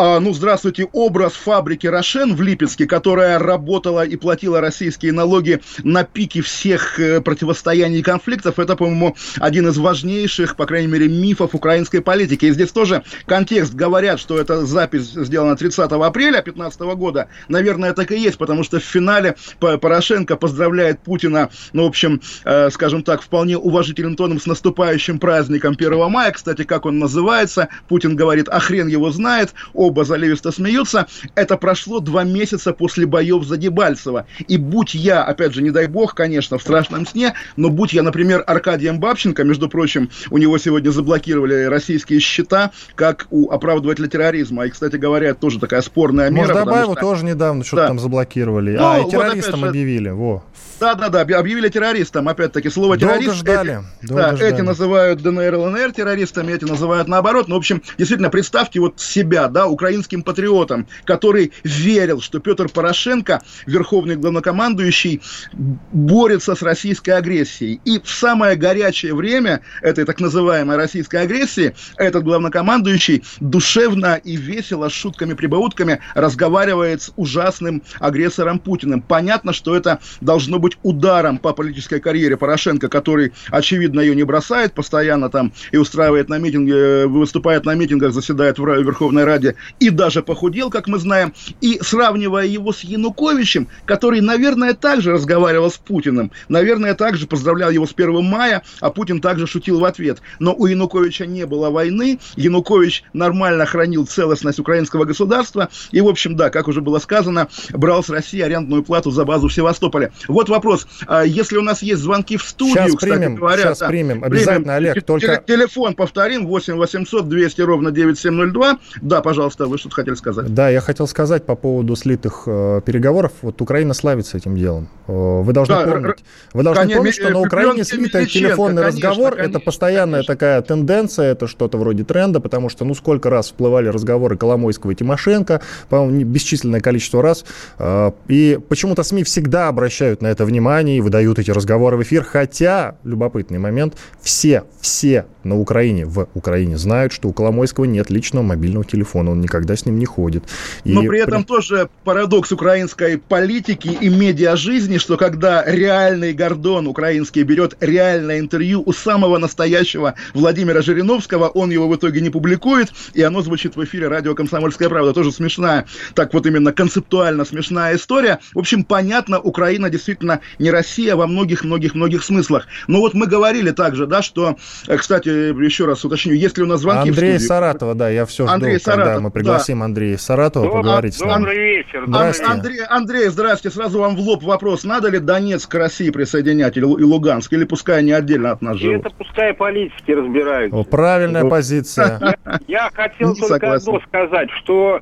[0.00, 6.40] ну, здравствуйте, образ фабрики «Рошен» в Липецке, которая работала и платила российские налоги на пике
[6.40, 12.00] всех э, противостояний и конфликтов, это, по-моему, один из важнейших, по крайней мере, мифов украинской
[12.00, 12.46] политики.
[12.46, 13.74] И здесь тоже контекст.
[13.74, 17.28] Говорят, что эта запись сделана 30 апреля 2015 года.
[17.48, 22.70] Наверное, так и есть, потому что в финале Порошенко поздравляет Путина, ну, в общем, э,
[22.70, 26.32] скажем так, вполне уважительным тоном с наступающим праздником 1 мая.
[26.32, 27.68] Кстати, как он называется?
[27.86, 29.52] Путин говорит, а хрен его знает
[29.90, 31.06] оба заливисто смеются.
[31.34, 34.26] Это прошло два месяца после боев за Дебальцево.
[34.48, 38.02] И будь я, опять же, не дай бог, конечно, в страшном сне, но будь я,
[38.02, 44.66] например, Аркадием Бабченко, между прочим, у него сегодня заблокировали российские счета, как у оправдывателя терроризма.
[44.66, 46.54] И, кстати говоря, тоже такая спорная мера.
[46.54, 47.00] Мордобаеву что...
[47.00, 47.88] тоже недавно что-то да.
[47.88, 48.76] там заблокировали.
[48.76, 50.10] Ну, а, и террористам вот объявили.
[50.10, 50.44] Во.
[50.80, 52.28] Да-да-да, объявили террористом.
[52.28, 53.36] Опять-таки, слово Долго террорист...
[53.36, 53.80] ждали.
[54.00, 54.54] Эти, Долго да, ждали.
[54.54, 57.48] эти называют ДНР, ЛНР террористами, эти называют наоборот.
[57.48, 63.42] Ну, в общем, действительно, представьте вот себя, да, украинским патриотом, который верил, что Петр Порошенко,
[63.66, 65.20] верховный главнокомандующий,
[65.52, 67.80] борется с российской агрессией.
[67.84, 74.88] И в самое горячее время этой так называемой российской агрессии этот главнокомандующий душевно и весело,
[74.88, 79.02] с шутками-прибаутками разговаривает с ужасным агрессором Путиным.
[79.02, 84.72] Понятно, что это должно быть ударом по политической карьере Порошенко, который, очевидно, ее не бросает
[84.74, 90.22] постоянно там и устраивает на митинге, выступает на митингах, заседает в Верховной Раде и даже
[90.22, 96.30] похудел, как мы знаем, и сравнивая его с Януковичем, который, наверное, также разговаривал с Путиным,
[96.48, 100.18] наверное, также поздравлял его с 1 мая, а Путин также шутил в ответ.
[100.38, 106.36] Но у Януковича не было войны, Янукович нормально хранил целостность украинского государства, и, в общем,
[106.36, 110.12] да, как уже было сказано, брал с России арендную плату за базу в Севастополе.
[110.28, 113.78] Вот вопрос, а если у нас есть звонки в студию, сейчас кстати примем, говоря, сейчас
[113.78, 114.70] да, примем, обязательно, примем.
[114.70, 115.42] Олег, только...
[115.46, 118.78] Телефон повторим, 8 800 200 ровно 9702.
[119.00, 120.52] Да, пожалуйста, вы что-то хотели сказать.
[120.54, 123.32] Да, я хотел сказать по поводу слитых э, переговоров.
[123.42, 124.88] Вот Украина славится этим делом.
[125.06, 128.82] Э, вы должны Да, помнить, вы должны конечно, помнить, что на Пленки Украине слитый телефонный
[128.82, 130.34] конечно, разговор конечно, это постоянная конечно.
[130.34, 134.94] такая тенденция, это что-то вроде тренда, потому что ну сколько раз всплывали разговоры Коломойского и
[134.94, 137.44] Тимошенко, по-моему, бесчисленное количество раз.
[137.78, 142.22] Э, И почему-то СМИ всегда обращают на это внимание и выдают эти разговоры в эфир,
[142.24, 148.44] хотя, любопытный момент, все, все на Украине, в Украине знают, что у Коломойского нет личного
[148.44, 150.44] мобильного телефона, он никогда с ним не ходит.
[150.84, 157.42] И Но при этом тоже парадокс украинской политики и медиа-жизни, что когда реальный Гордон украинский
[157.42, 163.22] берет реальное интервью у самого настоящего Владимира Жириновского, он его в итоге не публикует, и
[163.22, 165.12] оно звучит в эфире радио «Комсомольская правда».
[165.12, 168.38] Тоже смешная, так вот именно концептуально смешная история.
[168.54, 172.66] В общем, понятно, Украина действительно не Россия во многих-многих-многих смыслах.
[172.86, 176.80] Но вот мы говорили также, да, что, э, кстати, еще раз уточню, если у нас
[176.80, 180.82] звонки Андрей Саратова, да, я все жду, Андрей когда Саратов, мы пригласим Андрея Саратова Добрый-
[180.82, 181.40] поговорить с нами.
[181.44, 182.04] Добрый вечер.
[182.06, 182.44] Здрасте.
[182.44, 183.70] Ан- Андрей, Андрей, здрасте.
[183.70, 184.84] Сразу вам в лоб вопрос.
[184.84, 187.52] Надо ли Донецк к России присоединять или, и Луганск?
[187.52, 189.06] Или пускай они отдельно от нас И живут?
[189.06, 190.76] это пускай политики разбираются.
[190.78, 191.50] О, правильная Ну.
[191.50, 192.36] позиция.
[192.68, 193.88] Я хотел Не только согласен.
[193.88, 195.00] одно сказать, что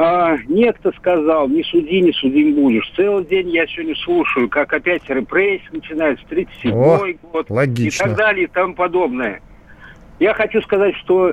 [0.00, 2.88] а, некто сказал, не суди, не судим будешь.
[2.94, 8.04] Целый день я сегодня слушаю, как опять репрессии начинаются, 37-й год Логично.
[8.04, 9.40] и так далее и тому подобное.
[10.20, 11.32] Я хочу сказать, что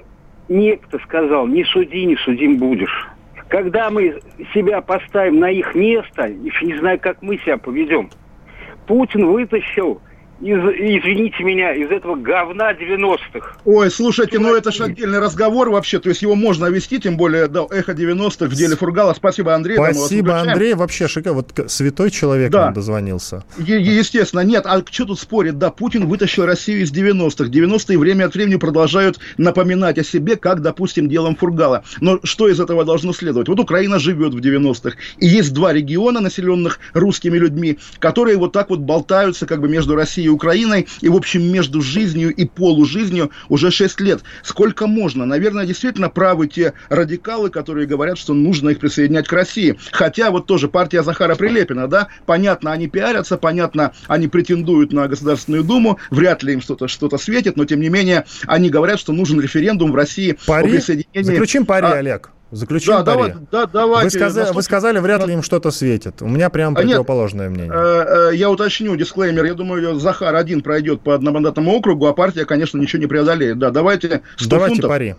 [0.49, 3.07] некто сказал, не суди, не судим будешь.
[3.47, 4.19] Когда мы
[4.53, 8.09] себя поставим на их место, еще не знаю, как мы себя поведем,
[8.87, 10.01] Путин вытащил
[10.41, 13.57] из, извините меня, из этого говна 90-х.
[13.63, 17.47] Ой, слушайте, ну это же отдельный разговор вообще, то есть его можно вести, тем более,
[17.47, 19.13] да, эхо 90-х в деле Фургала.
[19.13, 19.77] Спасибо, Андрей.
[19.77, 20.39] Спасибо.
[20.39, 20.73] Андрей.
[20.73, 21.41] Вообще шикарно.
[21.41, 22.65] Вот святой человек Да.
[22.65, 23.43] нам дозвонился.
[23.57, 25.57] Е- естественно, нет, а что тут спорить?
[25.57, 27.49] Да, Путин вытащил Россию из 90-х.
[27.49, 31.83] 90-е время от времени продолжают напоминать о себе, как, допустим, делом Фургала.
[32.01, 33.47] Но что из этого должно следовать?
[33.47, 38.69] Вот Украина живет в 90-х, и есть два региона, населенных русскими людьми, которые вот так
[38.69, 43.31] вот болтаются как бы между Россией и Украиной, и, в общем, между жизнью и полужизнью
[43.49, 44.21] уже 6 лет.
[44.43, 45.25] Сколько можно?
[45.25, 49.77] Наверное, действительно правы те радикалы, которые говорят, что нужно их присоединять к России.
[49.91, 55.63] Хотя вот тоже партия Захара Прилепина, да, понятно, они пиарятся, понятно, они претендуют на Государственную
[55.63, 59.39] Думу, вряд ли им что-то что светит, но тем не менее они говорят, что нужен
[59.39, 60.71] референдум в России о Пари?
[60.71, 61.23] присоединении.
[61.23, 62.31] Заключим пари, А, Олег.
[62.51, 63.05] Заключим Да, пари.
[63.17, 64.19] давай, да, давайте.
[64.19, 66.21] Вы, насколько- вы сказали, вряд ли им что-то светит.
[66.21, 67.71] У меня прям А нет, противоположное мнение.
[67.73, 69.43] Э, э, Я уточню, дисклеймер.
[69.45, 73.57] Я думаю, Захар один пройдет по одномандатному округу, а партия, конечно, ничего не преодолеет.
[73.59, 74.89] Да, давайте 100 Давайте фунтов.
[74.89, 75.15] пари.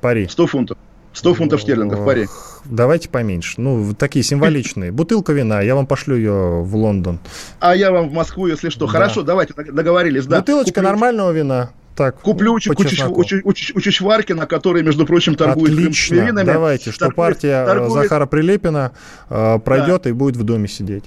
[0.00, 0.28] Пари.
[0.30, 0.78] 100 фунтов.
[1.12, 2.28] 100 фунтов стерлингов пари.
[2.64, 3.60] Давайте поменьше.
[3.60, 4.92] Ну, такие символичные.
[4.92, 7.18] Бутылка вина, я вам пошлю ее в Лондон.
[7.58, 8.86] А я вам в Москву, если что.
[8.86, 8.92] Да.
[8.92, 10.26] Хорошо, давайте дог- договорились.
[10.26, 10.38] Да.
[10.38, 11.70] Бутылочка Куплю- нормального вина.
[12.00, 13.20] Так, Куплю у, по Чу- у Чуч- чесноку.
[13.20, 16.32] у Чу- у Чу- у Чучваркина, который, между прочим, торгует Отлично.
[16.46, 18.92] Давайте, что Торгует- партия э, торгует- Захара Прилепина
[19.28, 21.04] э, пройдет и будет в доме сидеть.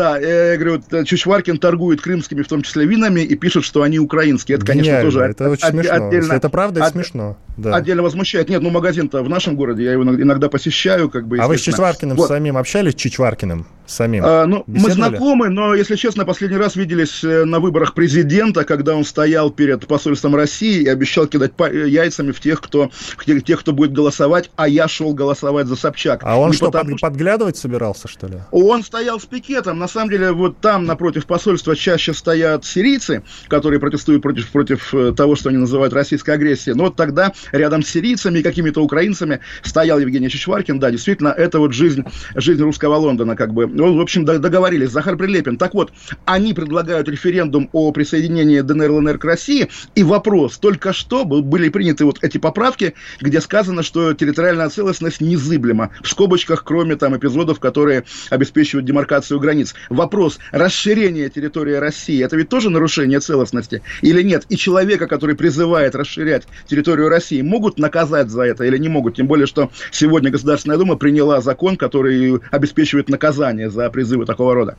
[0.00, 3.98] Да, я говорю, т- Чучваркин торгует крымскими, в том числе, винами, и пишет, что они
[3.98, 4.56] украинские.
[4.56, 5.94] Это, конечно, Гениально, тоже это от- очень от- смешно.
[5.94, 7.36] отдельно- Если это правда, это от- смешно.
[7.58, 7.74] Да.
[7.76, 8.48] Отдельно возмущает.
[8.48, 11.36] Нет, ну магазин-то в нашем городе, я его иногда- посещаю, как бы.
[11.38, 11.60] А вы с.
[11.60, 12.28] Чичваркиным Вот.
[12.28, 12.94] самим общались?
[12.94, 14.22] Чичваркиным самим?
[14.24, 15.16] А, ну, мы Беседовали?
[15.16, 19.86] знакомы, но, если честно, последний раз виделись э, на выборах президента, когда он стоял перед
[19.86, 23.92] посольством России и обещал кидать э, яйцами в тех, кто, в тех, тех, кто будет
[23.92, 26.22] голосовать, а я шел голосовать за Собчак.
[26.24, 28.38] А он Не что, потому под- подглядывать собирался, что ли?
[28.52, 29.78] Он стоял с пикетом.
[29.78, 35.12] На самом деле, вот там, напротив посольства, чаще стоят сирийцы, которые протестуют против, против э,
[35.16, 36.74] того, что они называют российской агрессией.
[36.74, 40.78] Но вот тогда рядом с сирийцами и какими-то украинцами стоял Евгений Чичваркин.
[40.78, 43.66] Да, действительно, это вот жизнь, жизнь русского Лондона, как бы.
[43.66, 44.90] Ну, в общем, договорились.
[44.90, 45.56] Захар Прилепин.
[45.56, 45.92] Так вот,
[46.24, 49.68] они предлагают референдум о присоединении ДНР, ЛНР к России.
[49.94, 50.58] И вопрос.
[50.58, 55.90] Только что был- были приняты вот эти поправки, где сказано, что территориальная целостность незыблема.
[56.02, 59.69] В скобочках, кроме там эпизодов, которые обеспечивают демаркацию границ.
[59.88, 60.38] Вопрос.
[60.52, 62.24] Расширение территории России.
[62.24, 63.82] Это ведь тоже нарушение целостности?
[64.02, 64.44] Или нет?
[64.48, 69.16] И человека, который призывает расширять территорию России, могут наказать за это или не могут?
[69.16, 74.76] Тем более, что сегодня Государственная Дума приняла закон, который обеспечивает наказание за призывы такого рода.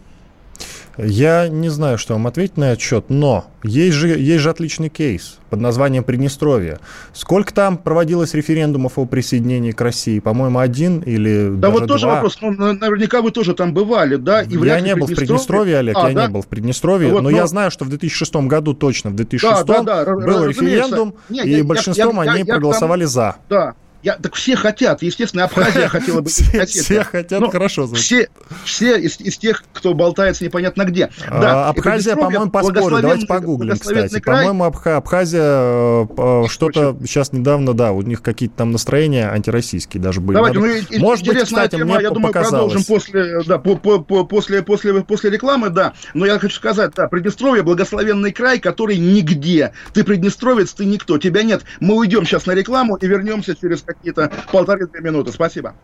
[0.98, 4.90] Я не знаю, что вам ответить на этот счет, но есть же, есть же отличный
[4.90, 6.80] кейс под названием Приднестровье.
[7.14, 10.20] Сколько там проводилось референдумов о присоединении к России?
[10.20, 12.16] По-моему, один или Да даже вот тоже два?
[12.16, 14.42] вопрос, ну, на- наверняка вы тоже там бывали, да?
[14.42, 16.28] И я не был в Приднестровье, Олег, А, я да?
[16.28, 19.16] не был в Приднестровье, Вот, но, но- я знаю, что в 2006 году точно, в
[19.16, 20.62] 2006 Да, да, да, был разумеется.
[20.64, 23.38] референдум, Не, и я- большинством я- я- они я проголосовали за.
[23.50, 23.76] Да.
[24.04, 27.88] Я, так все хотят, естественно, Абхазия хотела бы Все, хотят, Но хорошо.
[27.94, 28.30] Все,
[28.66, 31.10] все из, из тех, кто болтается непонятно где.
[31.28, 34.20] А, Да, Абхазия, по-моему, благословенный- Давайте погуглим, кстати.
[34.20, 34.46] край.
[34.48, 40.20] По-моему, Абха- Абхазия э, что-то сейчас недавно, да, у них какие-то там настроения антироссийские даже
[40.22, 40.36] были.
[40.36, 42.72] Давайте, Надо- ну, Может быть, интересная кстати, тема, мне я думаю, показалось.
[42.74, 45.94] продолжим после, да, по, по- по- после, после, после рекламы, да.
[46.14, 49.74] Но я хочу сказать, да, Приднестровье благословенный край, который нигде.
[49.94, 51.64] Ты приднестровец, ты никто, тебя нет.
[51.80, 55.32] Мы уйдем сейчас на рекламу и вернемся через какие-то полторы-две минуты.
[55.32, 55.76] Спасибо.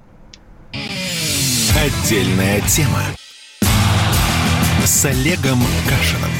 [1.76, 3.01] Отдельная тема.
[4.84, 6.32] С Олегом Кашиным.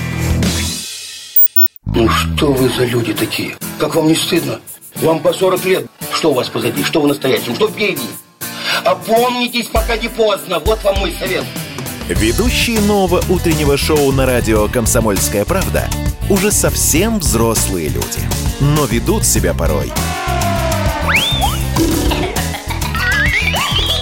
[1.86, 3.56] Ну что вы за люди такие?
[3.80, 4.60] Как вам не стыдно?
[4.96, 5.86] Вам по 40 лет.
[6.14, 6.84] Что у вас позади?
[6.84, 7.56] Что в настоящем?
[7.56, 8.08] Что впереди?
[8.84, 10.60] Опомнитесь, пока не поздно.
[10.60, 11.44] Вот вам мой совет.
[12.08, 15.90] Ведущие нового утреннего шоу на радио «Комсомольская правда»
[16.30, 18.22] уже совсем взрослые люди.
[18.60, 19.92] Но ведут себя порой.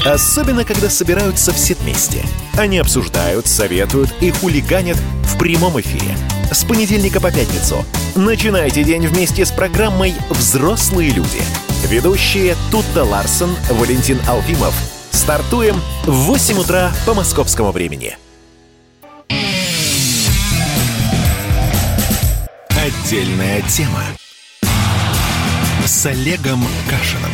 [0.06, 2.24] Особенно, когда собираются все вместе.
[2.56, 6.16] Они обсуждают, советуют и хулиганят в прямом эфире.
[6.52, 7.84] С понедельника по пятницу.
[8.16, 11.42] Начинайте день вместе с программой «Взрослые люди».
[11.88, 14.76] Ведущие Тутта Ларсон, Валентин Алфимов.
[15.10, 18.16] Стартуем в 8 утра по московскому времени.
[22.70, 24.04] Отдельная тема.
[25.84, 27.32] С Олегом Кашиным.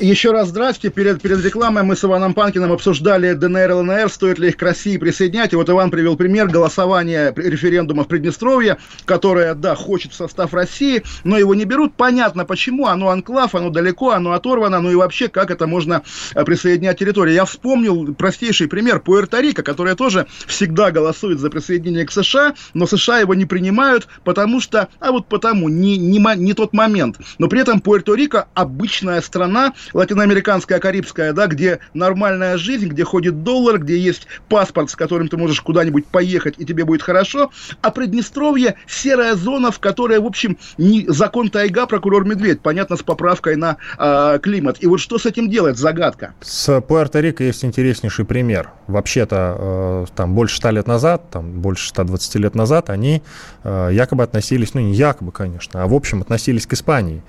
[0.00, 0.88] Еще раз здрасте.
[0.88, 4.62] Перед, перед рекламой мы с Иваном Панкиным обсуждали ДНР и ЛНР, стоит ли их к
[4.62, 5.52] России присоединять.
[5.52, 11.02] И вот Иван привел пример голосования референдума в Приднестровье, которое, да, хочет в состав России,
[11.22, 11.96] но его не берут.
[11.96, 12.86] Понятно почему.
[12.86, 14.80] Оно анклав, оно далеко, оно оторвано.
[14.80, 16.02] Ну и вообще, как это можно
[16.34, 17.34] э, присоединять территорию.
[17.34, 23.18] Я вспомнил простейший пример Пуэрто-Рико, которая тоже всегда голосует за присоединение к США, но США
[23.18, 27.18] его не принимают, потому что, а вот потому, не, не, не тот момент.
[27.36, 33.78] Но при этом Пуэрто-Рико обычная страна, латиноамериканская, карибская, да, где нормальная жизнь, где ходит доллар,
[33.78, 37.50] где есть паспорт, с которым ты можешь куда-нибудь поехать, и тебе будет хорошо.
[37.82, 43.02] А Приднестровье– серая зона, в которой, в общем, не закон тайга, прокурор Медведь, понятно, с
[43.02, 44.78] поправкой на а, климат.
[44.80, 46.34] И вот что с этим делать, загадка.
[46.40, 48.70] С Пуэрто-Рико есть интереснейший пример.
[48.86, 53.22] Вообще-то, э, там, больше 100 лет назад, там, больше 120 лет назад, они
[53.64, 57.22] э, якобы относились, ну, не якобы, конечно, а в общем относились к Испании.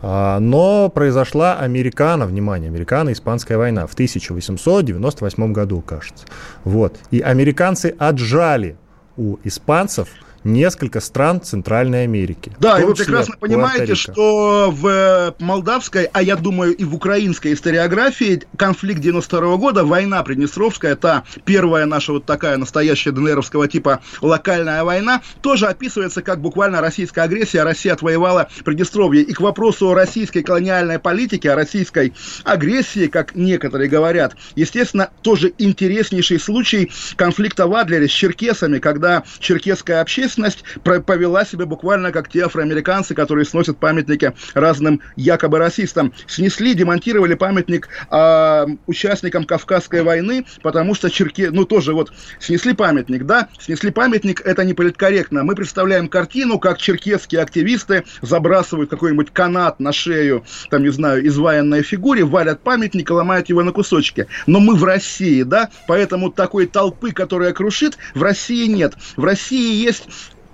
[0.00, 6.26] А, Но произошла американо, внимание, американо-испанская война в 1898 году, кажется.
[6.64, 6.98] Вот.
[7.10, 8.76] И американцы отжали
[9.16, 10.08] у испанцев
[10.48, 12.52] несколько стран Центральной Америки.
[12.58, 17.52] Да, и вы прекрасно понимаете, что в э, молдавской, а я думаю и в украинской
[17.52, 24.82] историографии конфликт 92 года, война Приднестровская, та первая наша вот такая настоящая ДНРовского типа локальная
[24.84, 27.62] война, тоже описывается как буквально российская агрессия.
[27.62, 29.22] Россия отвоевала Приднестровье.
[29.22, 35.52] И к вопросу о российской колониальной политике, о российской агрессии, как некоторые говорят, естественно, тоже
[35.58, 40.37] интереснейший случай конфликта в Адлере с черкесами, когда черкесская общественность
[40.82, 46.12] про- повела себя буквально как те афроамериканцы, которые сносят памятники разным якобы расистам.
[46.26, 51.50] Снесли, демонтировали памятник а, участникам Кавказской войны, потому что черке...
[51.50, 53.48] Ну, тоже вот снесли памятник, да?
[53.58, 55.44] Снесли памятник, это не политкорректно.
[55.44, 61.82] Мы представляем картину, как черкесские активисты забрасывают какой-нибудь канат на шею, там, не знаю, изваянной
[61.82, 64.26] фигуре, валят памятник и ломают его на кусочки.
[64.46, 65.70] Но мы в России, да?
[65.86, 68.94] Поэтому такой толпы, которая крушит, в России нет.
[69.16, 70.08] В России есть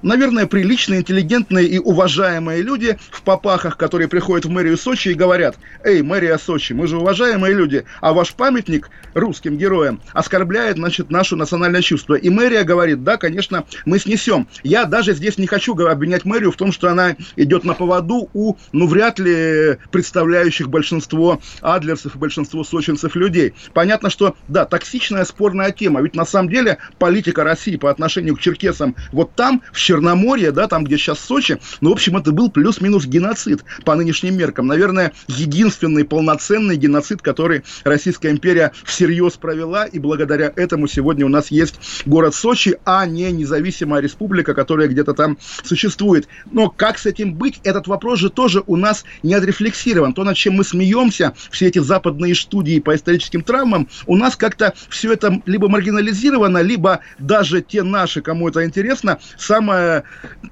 [0.05, 5.57] наверное, приличные, интеллигентные и уважаемые люди в попахах, которые приходят в мэрию Сочи и говорят,
[5.83, 11.37] эй, мэрия Сочи, мы же уважаемые люди, а ваш памятник русским героям оскорбляет, значит, наше
[11.37, 12.15] национальное чувство.
[12.15, 14.47] И мэрия говорит, да, конечно, мы снесем.
[14.63, 18.55] Я даже здесь не хочу обвинять мэрию в том, что она идет на поводу у,
[18.73, 23.55] ну, вряд ли представляющих большинство адлерцев и большинство сочинцев людей.
[23.73, 28.41] Понятно, что, да, токсичная спорная тема, ведь на самом деле политика России по отношению к
[28.41, 31.61] черкесам вот там, в Черноморье, да, там, где сейчас Сочи.
[31.81, 34.67] Ну, в общем, это был плюс-минус геноцид по нынешним меркам.
[34.67, 41.53] Наверное, единственный полноценный геноцид, который Российская империя всерьез провела, и благодаря этому сегодня у нас
[41.53, 41.77] есть
[42.07, 46.27] город Сочи, а не независимая республика, которая где-то там существует.
[46.51, 50.13] Но как с этим быть, этот вопрос же тоже у нас не отрефлексирован.
[50.13, 54.75] То, над чем мы смеемся, все эти западные студии по историческим травмам, у нас как-то
[54.89, 59.84] все это либо маргинализировано, либо даже те наши, кому это интересно, самое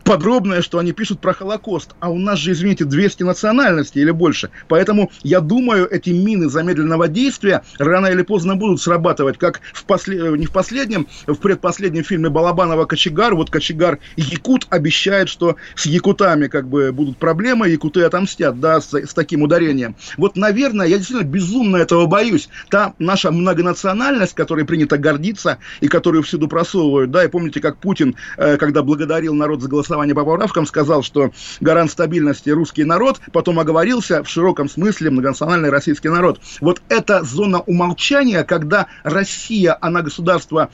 [0.04, 1.94] подробное, что они пишут про Холокост.
[2.00, 4.50] А у нас же, извините, 200 национальностей или больше.
[4.68, 10.16] Поэтому я думаю, эти мины замедленного действия рано или поздно будут срабатывать, как в после...
[10.38, 13.34] не в последнем, в предпоследнем фильме Балабанова «Кочегар».
[13.34, 18.92] Вот «Кочегар» Якут обещает, что с якутами как бы будут проблемы, якуты отомстят, да, с,
[18.92, 19.96] с таким ударением.
[20.16, 22.48] Вот, наверное, я действительно безумно этого боюсь.
[22.68, 28.16] Та наша многонациональность, которой принято гордиться и которую всюду просовывают, да, и помните, как Путин,
[28.36, 33.60] э, когда благодарил народ за голосование по поправкам, сказал, что гарант стабильности русский народ, потом
[33.60, 36.40] оговорился в широком смысле многонациональный российский народ.
[36.60, 40.70] Вот эта зона умолчания, когда Россия, она государство,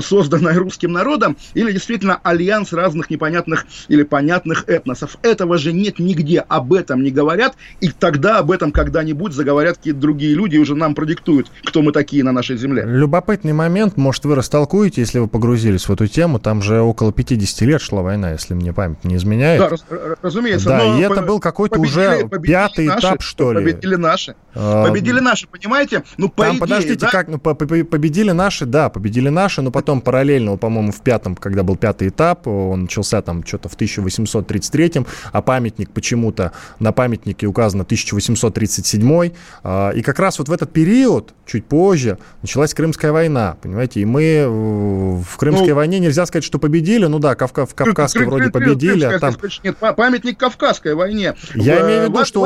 [0.00, 5.16] созданное русским народом, или действительно альянс разных непонятных или понятных этносов.
[5.22, 10.00] Этого же нет нигде, об этом не говорят, и тогда об этом когда-нибудь заговорят какие-то
[10.00, 12.84] другие люди и уже нам продиктуют, кто мы такие на нашей земле.
[12.86, 17.60] Любопытный момент, может, вы растолкуете, если вы погрузились в эту тему, там же около 50
[17.62, 19.60] лет шла война, если мне память не изменяет.
[19.60, 19.84] Да, раз,
[20.22, 20.68] разумеется.
[20.68, 23.58] Да, и это был какой-то уже пятый наши, этап, что ли.
[23.58, 24.36] Победили наши.
[24.54, 26.02] А, победили наши, понимаете?
[26.16, 27.10] Ну, по Там, идее, подождите, да?
[27.10, 31.76] как, ну, победили наши, да, победили наши, но потом параллельно, по-моему, в пятом, когда был
[31.76, 39.32] пятый этап, он начался там что-то в 1833, а памятник почему-то, на памятнике указано 1837,
[39.62, 44.04] а, и как раз вот в этот период, чуть позже, началась Крымская война, понимаете, и
[44.04, 48.50] мы в Крымской ну, войне нельзя сказать, что победили, ну да, Кавка, в Кавказской вроде
[48.50, 49.34] победили, а там...
[49.62, 51.34] Нет, памятник Кавказской войне.
[51.54, 52.40] Я имею в виду, что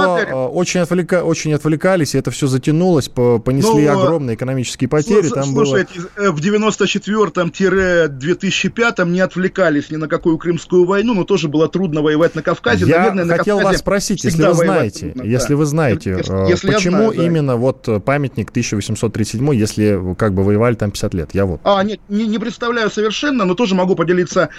[0.52, 1.22] очень, отвлека...
[1.24, 5.28] очень отвлекались, и это все затянулось, понесли ну, огромные экономические потери.
[5.28, 6.28] Там слушайте, было...
[6.28, 12.34] Э, в 94-2005 не отвлекались ни на какую Крымскую войну, но тоже было трудно воевать
[12.34, 12.86] на Кавказе.
[12.86, 15.56] Я Наверное, на хотел Кавказе вас спросить, если вы знаете, трудно, если да.
[15.56, 16.10] вы знаете,
[16.48, 17.58] если, почему знаю, именно да.
[17.58, 21.30] вот памятник 1837, если как бы воевали там 50 лет?
[21.34, 21.60] Я вот.
[21.64, 24.50] А, нет, не, не представляю совершенно, но тоже могу поделиться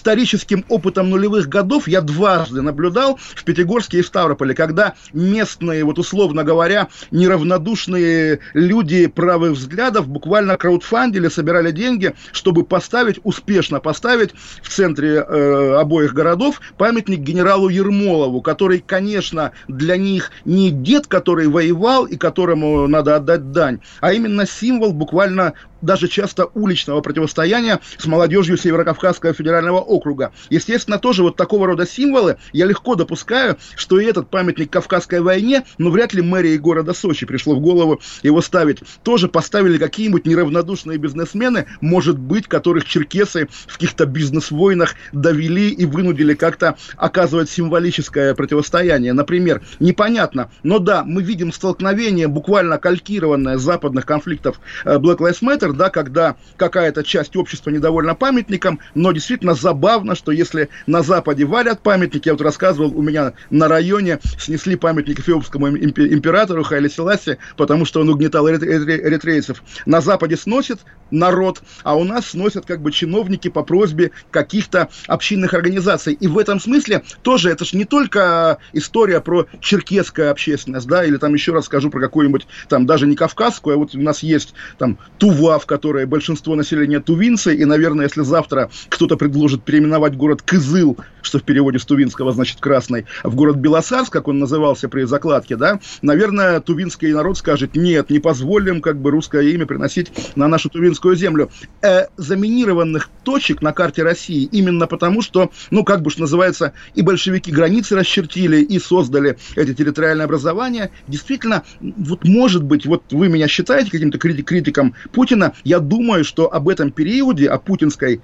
[0.00, 5.98] историческим опытом нулевых годов я дважды наблюдал в Пятигорске и в Ставрополе, когда местные, вот
[5.98, 14.30] условно говоря, неравнодушные люди правых взглядов буквально краудфандили, собирали деньги, чтобы поставить, успешно поставить
[14.62, 21.46] в центре э, обоих городов памятник генералу Ермолову, который, конечно, для них не дед, который
[21.48, 25.52] воевал и которому надо отдать дань, а именно символ буквально
[25.82, 30.32] даже часто уличного противостояния с молодежью Северокавказского федерального округа.
[30.50, 35.64] Естественно, тоже вот такого рода символы я легко допускаю, что и этот памятник Кавказской войне,
[35.78, 38.80] но вряд ли мэрии города Сочи пришло в голову его ставить.
[39.02, 46.34] Тоже поставили какие-нибудь неравнодушные бизнесмены, может быть, которых черкесы в каких-то бизнес-войнах довели и вынудили
[46.34, 49.12] как-то оказывать символическое противостояние.
[49.12, 55.69] Например, непонятно, но да, мы видим столкновение, буквально калькированное западных конфликтов э, Black Lives Matter,
[55.70, 61.44] пример, да, когда какая-то часть общества недовольна памятником, но действительно забавно, что если на Западе
[61.44, 67.38] валят памятники, я вот рассказывал, у меня на районе снесли памятник эфиопскому императору Хайли Селаси,
[67.56, 69.62] потому что он угнетал эритрейцев.
[69.86, 75.54] На Западе сносит народ, а у нас сносят как бы чиновники по просьбе каких-то общинных
[75.54, 76.14] организаций.
[76.14, 81.16] И в этом смысле тоже это же не только история про черкесскую общественность, да, или
[81.16, 84.54] там еще раз скажу про какую-нибудь там даже не кавказскую, а вот у нас есть
[84.78, 90.42] там Тува в которой большинство населения тувинцы, и, наверное, если завтра кто-то предложит переименовать город
[90.42, 95.04] Кызыл, что в переводе с тувинского значит красный, в город Белосарск, как он назывался при
[95.04, 100.48] закладке, да, наверное, тувинский народ скажет, нет, не позволим как бы русское имя приносить на
[100.48, 101.50] нашу тувинскую землю.
[101.82, 107.02] Э, заминированных точек на карте России именно потому, что, ну, как бы что называется, и
[107.02, 113.48] большевики границы расчертили, и создали эти территориальные образования, действительно, вот может быть, вот вы меня
[113.48, 118.20] считаете каким-то критиком Путина, я думаю, что об этом периоде, о путинской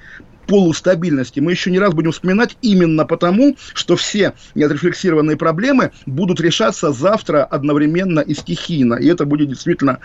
[0.46, 6.92] полустабильности мы еще не раз будем вспоминать именно потому, что все неотрефлексированные проблемы будут решаться
[6.92, 8.94] завтра одновременно и стихийно.
[8.94, 9.98] И это будет действительно,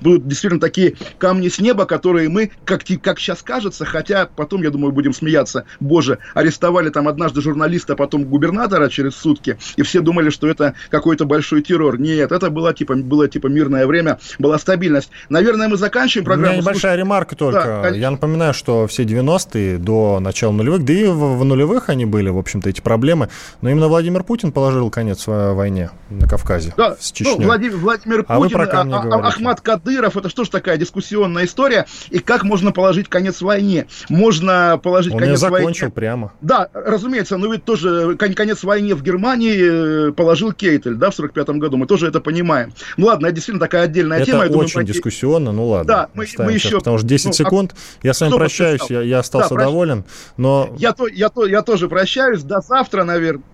[0.00, 4.70] будут действительно такие камни с неба, которые мы, как, как сейчас кажется, хотя потом, я
[4.70, 10.30] думаю, будем смеяться, боже, арестовали там однажды журналиста, потом губернатора через сутки, и все думали,
[10.30, 12.00] что это какой-то большой террор.
[12.00, 15.10] Нет, это было типа, было типа мирное время, была стабильность.
[15.28, 16.48] Наверное, мы заканчиваем программу.
[16.48, 17.80] У меня небольшая ремарка только.
[17.84, 21.88] Да, Я напоминаю, что все 90-е и до начала нулевых, да и в, в нулевых
[21.88, 23.28] они были, в общем-то, эти проблемы.
[23.60, 27.36] Но именно Владимир Путин положил конец войне на Кавказе да, с Чечней.
[27.38, 31.86] Ну, Владимир, Владимир а Путин, а, а, Ахмад Кадыров, это что ж такая дискуссионная история?
[32.10, 33.86] И как можно положить конец войне?
[34.08, 35.58] Можно положить Он конец войне...
[35.58, 36.32] закончил прямо.
[36.40, 41.50] Да, разумеется, но ведь тоже конец войне в Германии э, положил Кейтель, да, в 45
[41.50, 41.76] году.
[41.76, 42.72] Мы тоже это понимаем.
[42.96, 44.44] Ну ладно, это действительно такая отдельная это тема.
[44.44, 45.86] Это очень думаю, дискуссионно, ну ладно.
[45.86, 46.78] Да, мы, мы еще...
[46.78, 48.06] Потому что 10 ну, секунд, а...
[48.06, 50.04] я с вами прощаюсь, я, я остался да, доволен,
[50.36, 50.74] но...
[50.78, 53.44] Я, то, я, то, я тоже прощаюсь, до завтра, наверное.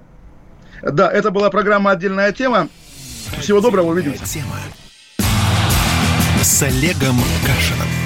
[0.82, 2.68] Да, это была программа «Отдельная тема».
[3.40, 4.24] Всего доброго, увидимся.
[4.24, 4.56] Тема
[6.46, 8.05] с Олегом Кашином.